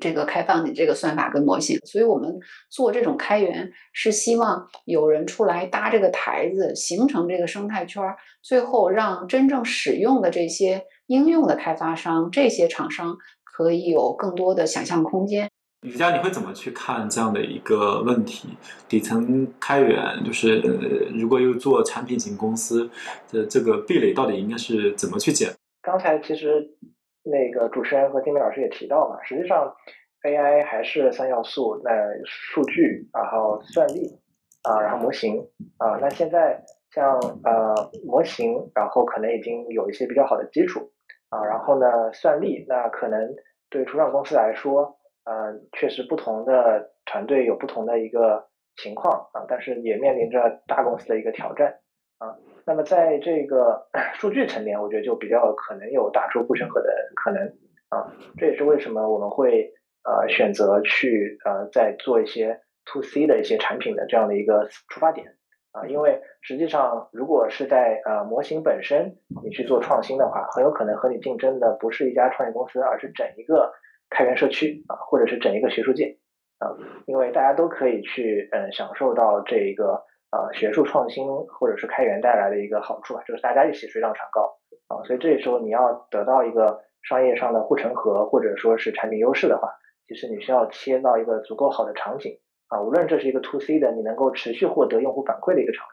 [0.00, 2.38] 这个开放的这个算法跟模型，所以我们
[2.68, 8.04] 做这种开源是希望有人出来搭这个台子，形成这个生态圈，
[8.42, 15.50] 最后让真正使用的这些应用的开发商、这些厂商可以有更多的想象空间。
[15.82, 18.48] 李佳，你会怎么去看这样的一个问题？
[18.88, 20.60] 底层开源就是
[21.18, 22.90] 如果又做产品型公司
[23.30, 25.50] 的这个壁垒，到底应该是怎么去减？
[25.82, 26.76] 刚才其实。
[27.30, 29.74] 那个主持人和丁明老师也提到嘛，实际上
[30.22, 31.90] AI 还是三要素，那
[32.24, 34.18] 数据，然后算力
[34.62, 40.90] 啊，然后模型啊，那现在像呃模型，然后可能已经有一些比较好的基础
[41.28, 43.20] 啊，然后呢算力，那可能
[43.68, 44.97] 对初创公司来说，
[45.28, 51.80] 呃确实不同的团队有不同的一个情况啊，但是也面临着大公司的一个挑战
[52.16, 52.36] 啊。
[52.64, 57.42] 那么在这个 数据层面，我觉得就比较可能有打出护城河的可能
[57.90, 58.08] 啊，
[58.38, 59.70] 这也是为什么我们会
[60.04, 65.36] 呃选择去呃在做一些 to C 的一些产品的这样的一个出发点
[65.72, 73.72] 啊，因为实际上如果是在呃模型本身你去做创新的话，很有可能和你竞争的不是一家创业公司，而是整一个
[74.10, 76.18] 开源社区啊，或者是整一个学术界
[76.58, 76.74] 啊，
[77.06, 80.04] 因为大家都可以去嗯享受到这一个。
[80.30, 89.70] 啊，学术创新或者是开源带来的一个好处吧，就是大家一起水涨船高啊，所以这时候你要得到一个商业上的护城河或者说是产品优势的话，
[90.06, 95.86] 其实你需要切到一个足够好的场景啊，无论这是一个 to C 的，你能够持续获得用户反馈的一个场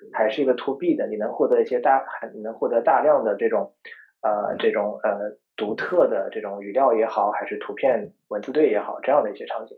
[0.00, 2.02] 景，还是一个 to B 的，你能获得一些大，
[2.32, 3.74] 你能获得大量的这种
[4.22, 9.76] 呃这种呃独特的这种语料也好，还是图片文字对也好，这样的一些场景。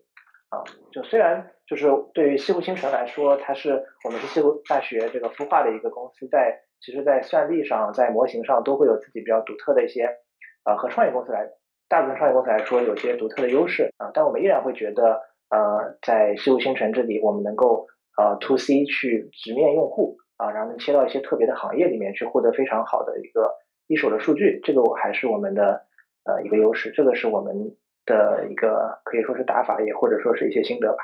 [0.51, 10.07] 啊，就虽然就是对于西湖新城来说，它是我们是西湖大学这个孵化的一个公司，在其实，在算力上，在模型上都会有自己比较独特的一些，
[10.65, 11.49] 呃，和创业公司来
[11.89, 14.11] 大部分创业公司来说，有些独特的优势啊。
[14.13, 17.87] 但我们依然会觉得，呃，在西湖新城这里，我们能够
[18.17, 23.51] 呃 to C 去直面用户啊，然后能切到一些特别的行业里面去获得非常好的一个
[23.87, 25.83] 一手的数据，这个我还是我们的
[26.25, 27.75] 呃一个优势，这个是我们。
[28.07, 30.99] 的一个可以说是打法，也或者说是一些心得吧。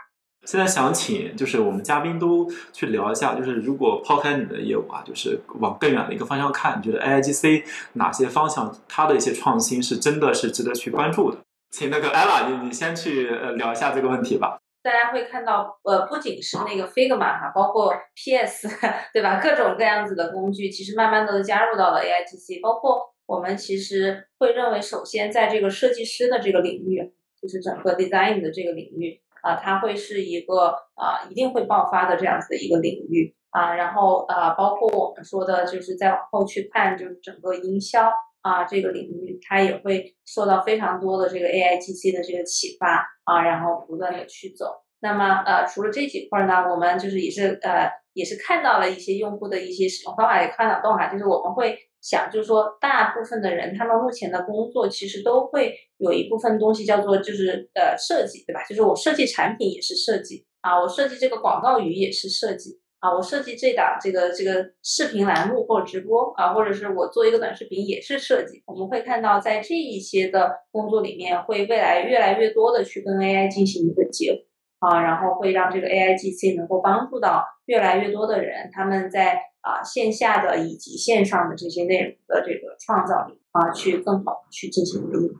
[0.44, 7.64] 现在想请就是我们嘉宾都去聊一下，就是如果抛开你的业务啊，就是往更远的一个方向看，你觉得 AIGC
[7.94, 11.38] 哪些方向它的一些创新是真的是值得去关注的？
[11.70, 14.59] 请那个 Ella，你你先去呃聊一下这个问题吧。
[14.82, 18.68] 大家会看到，呃，不仅是那个 Figma 哈，包括 PS
[19.12, 19.40] 对吧？
[19.40, 23.10] 各种各样子的工具，其实慢慢的都加入到了 AIGC，包括。
[23.30, 33.72] 我们其实会认为，首先在这个设计师的这个领域，就是整个 design 的这个领域啊，它会是一个啊一定会爆发的这样子的一个领域啊。
[33.76, 38.12] 然后啊，包括我们说的，就是再往后去看，就是整个营销
[38.42, 44.66] 啊这个领域，它也会受到非常多的这个 AIGC 的这个启发啊，然后不断的去走。
[45.02, 58.62] 那么呃，除了这几块呢，我们就是也是呃，也是看到了一些用户的一些使用方法，也看到动哈，就是我们会想，就是说大部分的人他们目前的工作其实都会有一部分东西叫做就是呃设计，对吧？
[58.68, 68.62] 就是我设计产品也是设计啊，我设计这个广告语也是设计啊，我设计这档这个这个视频栏目或者直播啊，或者是我做一个短视频也是设计。
[68.66, 74.38] 我们会看到在这一些的工作里面，会未来越来越多的去跟 AI 进行一个结合。
[74.80, 85.34] 啊，然后会让这个 AIGC 能够帮助到越来越多的人，他们在啊线下的以及线上的这些内容的这个创造力啊，去更好去进行运用。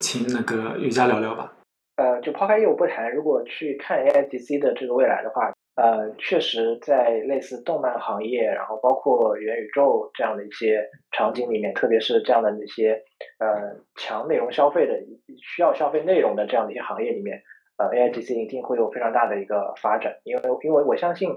[0.00, 1.52] 请那个瑜伽聊聊吧。
[1.96, 13.02] 呃，就抛开业务不谈，如果去看 AIGC 的这个未来的话，呃，确实在类似动漫行业，然后包括元宇宙这样的一些场景里面，特别是这样的那些
[13.38, 14.94] 呃强内容消费的
[15.38, 17.42] 需要消费内容的这样的一些行业里面。
[17.78, 21.28] 呃，AIGC 一定会有非常大的一个发展，因为因为我相信，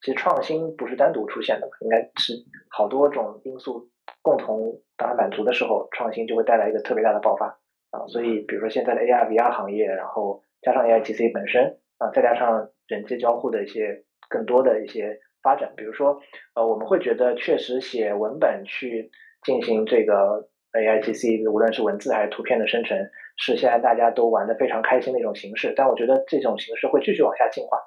[0.00, 2.34] 其实创新不是单独出现的，应该是
[2.70, 3.90] 好多种因素
[4.22, 7.46] 共同达满足的时候，创新就会带来一个特别大的爆发
[7.90, 8.06] 啊。
[8.06, 16.20] 所以，比如说现在的 AR、VR 行业，然后加上 AIGC 本身啊，再加上人机交互的一些更多的一些发展，比如说
[16.54, 19.10] 呃，我们会觉得确实写文本去
[19.44, 22.98] 进行这个 AIGC，无论是文字还是图片的生成。
[23.40, 27.78] 是现在大家都玩的非常开心的一种形式，但我觉得这种形式会继续往下进化，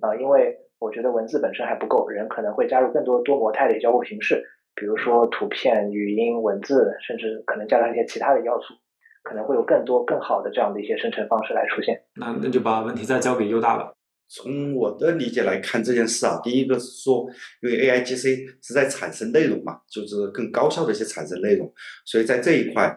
[0.00, 4.42] 啊，因为我觉得文字本身还不够，人可能会加入更多多模态的交互形式，
[4.74, 8.72] 比如说图片、语音、文字，甚至可能加上一些其他的要素，
[9.24, 12.00] 可能会有更多更好的这样的一些生成方式来出现。
[12.14, 13.92] 那那就把问题再交给优大吧。
[14.28, 17.26] 从我的理解来看这件事啊，第一个是说，
[17.60, 21.72] 因为 AIGC 是在产生内容嘛，就是更高效的一些产生内容，
[22.04, 22.96] 所以在这一块。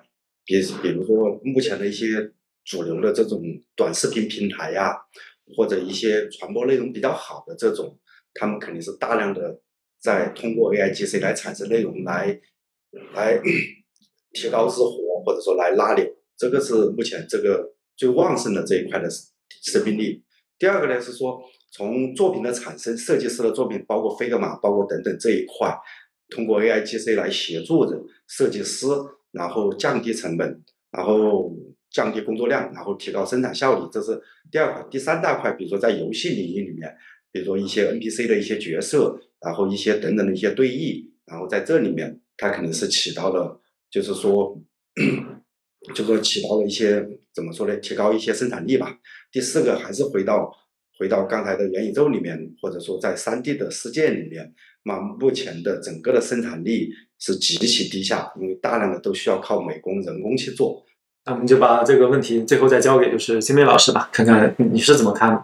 [0.50, 2.32] 比比如说，目前的一些
[2.64, 3.42] 主流的这种
[3.76, 4.96] 短视频平台呀，
[5.58, 8.00] 或者一些传播内容比较好的这种，
[8.34, 9.60] 他们肯定是大量的
[10.00, 12.40] 在通过 AIGC 来产生内容，来
[13.14, 13.38] 来
[14.32, 16.06] 提高日活，或者说来拉流，
[16.38, 20.24] 这个是目前这个最旺盛的这一块的生命力。
[20.60, 25.76] 第二个呢是说，从作品的产生，设计师的作品，包括 Figma，包括等等这一块，
[26.30, 28.88] 通过 AIGC 来协助的设计师。
[29.34, 31.54] 然后降低成本，然后
[31.92, 34.20] 降低工作量，然后提高生产效率，这是
[34.50, 34.84] 第二块。
[34.90, 36.92] 第三大块，比如说在游戏领域里面，
[37.32, 43.62] 比如说一些 NPC 的一些角色，然后一些等等的一些对弈，然后在这里面，它可能是起到了，
[43.92, 44.60] 就是说，
[45.94, 47.76] 就说起到了一些怎么说呢？
[47.78, 48.98] 提高一些生产力吧。
[49.32, 50.52] 第四个还是回到
[50.98, 56.90] 回到刚才的元宇宙里面，或者说在三 D 的世界里面，那目前的整个的生产力。
[57.20, 60.86] 是极其低下，因为大量的都需要靠美工、人工去做。
[61.26, 65.44] 那我们就把这个问题最后再交给就是新梅老师吧，看看你是怎么看的。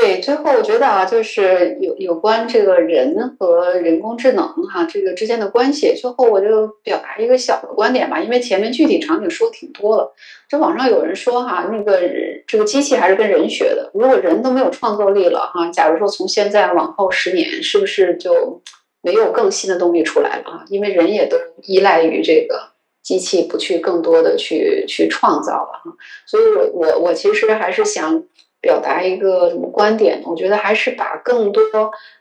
[0.00, 10.14] 对，最后我觉得啊，就是有有关这个人和人工智能哈这个之间的关系，最后我就表达一个小的观点吧，因为前面具体场景说挺多了。
[10.48, 12.00] 这网上有人说哈，那个
[12.46, 18.62] 这个机器还是跟人学的，如果人都没有创造力了哈，假如说从现在往后十年，是不是就？
[19.02, 22.68] 没有更新的动力出来了啊，因为人也都依赖于这个
[23.02, 25.90] 机器，不去更多的去去创造了哈。
[26.26, 28.22] 所以，我我我其实还是想
[28.60, 30.22] 表达一个什么观点？
[30.24, 31.62] 我觉得还是把更多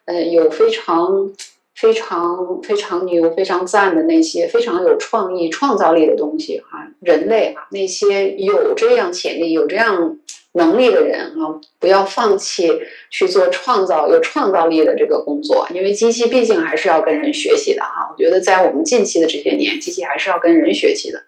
[0.06, 1.32] 嗯有非常
[1.76, 10.18] 非常非常牛、非常赞的那些非常有创意、创造力的东西哈，人类哈那些有这样潜力、有这样。
[10.54, 12.68] 能力的人啊，不要放弃
[13.12, 18.10] 去做创造有创造力的这个工作，因为机器毕竟还是要跟人学习的哈。
[18.12, 21.22] 我觉得在我们近期的这些年，机器还是要跟人学习的。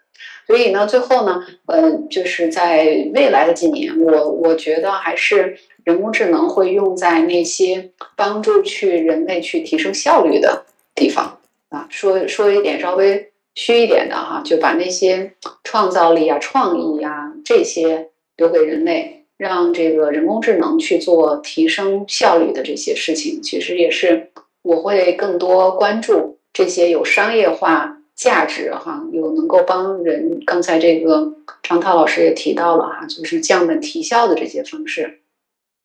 [0.46, 10.64] 所以呢，最后呢，呃，就是在未来的几年，我我觉得还是人工智能会用在那些帮助去人类去提升效率的
[10.94, 11.38] 地方
[11.68, 11.86] 啊。
[11.90, 15.32] 说说一点稍微虚一点的哈，就把那些
[15.64, 18.08] 创造力啊、创意啊这些。
[18.38, 24.30] 留给人类，让这个人工智能去做提升效率的这些事情，其实也是
[24.62, 30.40] 我会更多关注这些有商业化价值哈，有能够帮人。
[30.46, 35.18] 刚才这个张涛老师也提到了哈，就是降本提效的这些方式，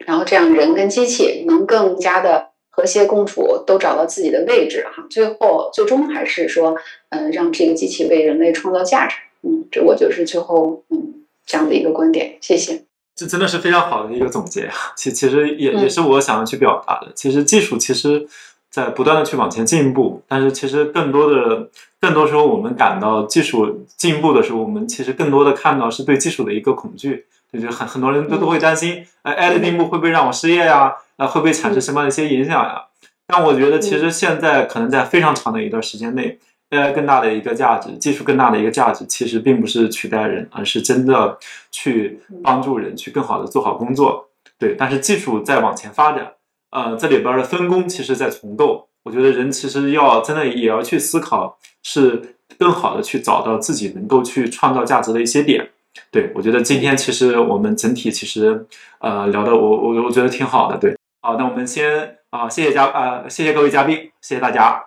[0.06, 5.08] 然后这样人跟机器能更加的和谐共处，都找到自己的位置哈。
[5.10, 6.78] 最后最终还是说，
[7.10, 9.16] 嗯，让这个机器为人类创造价值。
[9.42, 12.38] 嗯，这我就是最后嗯这样的一个观点。
[12.40, 12.84] 谢谢。
[13.16, 17.12] 这真的是非常好的一个总结，其其实也嗯也是我想要去表达的。
[17.16, 18.28] 其实技术其实
[18.70, 21.68] 在不断的去往前进步，但是其实更多的
[22.00, 30.94] 更多时候我们感到技术进步的时候，我们其实更多的看到是对技术的一个恐惧，就是很很多人都都会担心，呃，AI 的进步会不会让我失业呀？
[31.18, 32.86] 呃，会不会产生什么样的一些影响呀？
[33.26, 36.40] 但我觉得其实现在可能在非常长的一段时间内。
[36.70, 41.40] AI 更大的一个价值，技术更大的一个价值，其实并不是取代人，而是真的
[41.72, 44.28] 去帮助人去更好的做好工作。
[44.60, 46.34] 对，但是技术在往前发展，
[46.72, 48.90] 呃，这里边的分工其实在重构。
[49.04, 52.22] 我觉得人其实要真的也要去思考，是
[52.60, 55.70] 更好的去找到自己能够去创造价值的一些点。
[56.12, 58.66] 对我觉得今天其实我们整体其实
[59.00, 60.78] 呃聊的我我我觉得挺好的。
[60.78, 64.84] 对，好，那我们先啊、谢谢嘉啊、谢谢各位嘉宾，谢谢大家。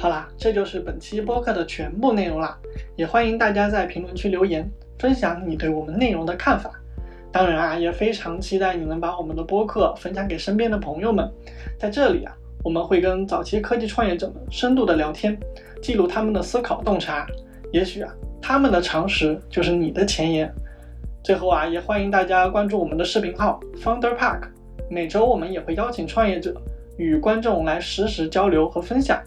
[0.00, 2.58] 好啦，这就是本期播客的全部内容啦，
[2.96, 4.68] 也欢迎大家在评论区留言，
[4.98, 6.72] 分享你对我们内容的看法。
[7.32, 11.28] 当然啊，也非常期待你能把我们的播客分享给身边的朋友们。
[11.78, 12.32] 在这里啊，
[12.64, 15.38] 我们会跟早期科技创业者们深度的聊天，
[15.82, 17.26] 记录他们的思考洞察。
[17.72, 18.10] 也许啊，
[18.40, 20.50] 他们的常识就是你的前沿。
[21.22, 24.48] 最后啊，也欢迎大家关注我们的视频号 Founder Park，
[24.88, 26.54] 每周我们也会邀请创业者
[26.96, 29.22] 与观众来实时交流和分享。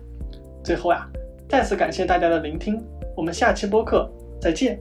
[0.64, 1.08] 最后呀、
[1.48, 2.84] 再次感谢大家的聆听，
[3.16, 4.10] 我们下期播客
[4.42, 4.80] 再见。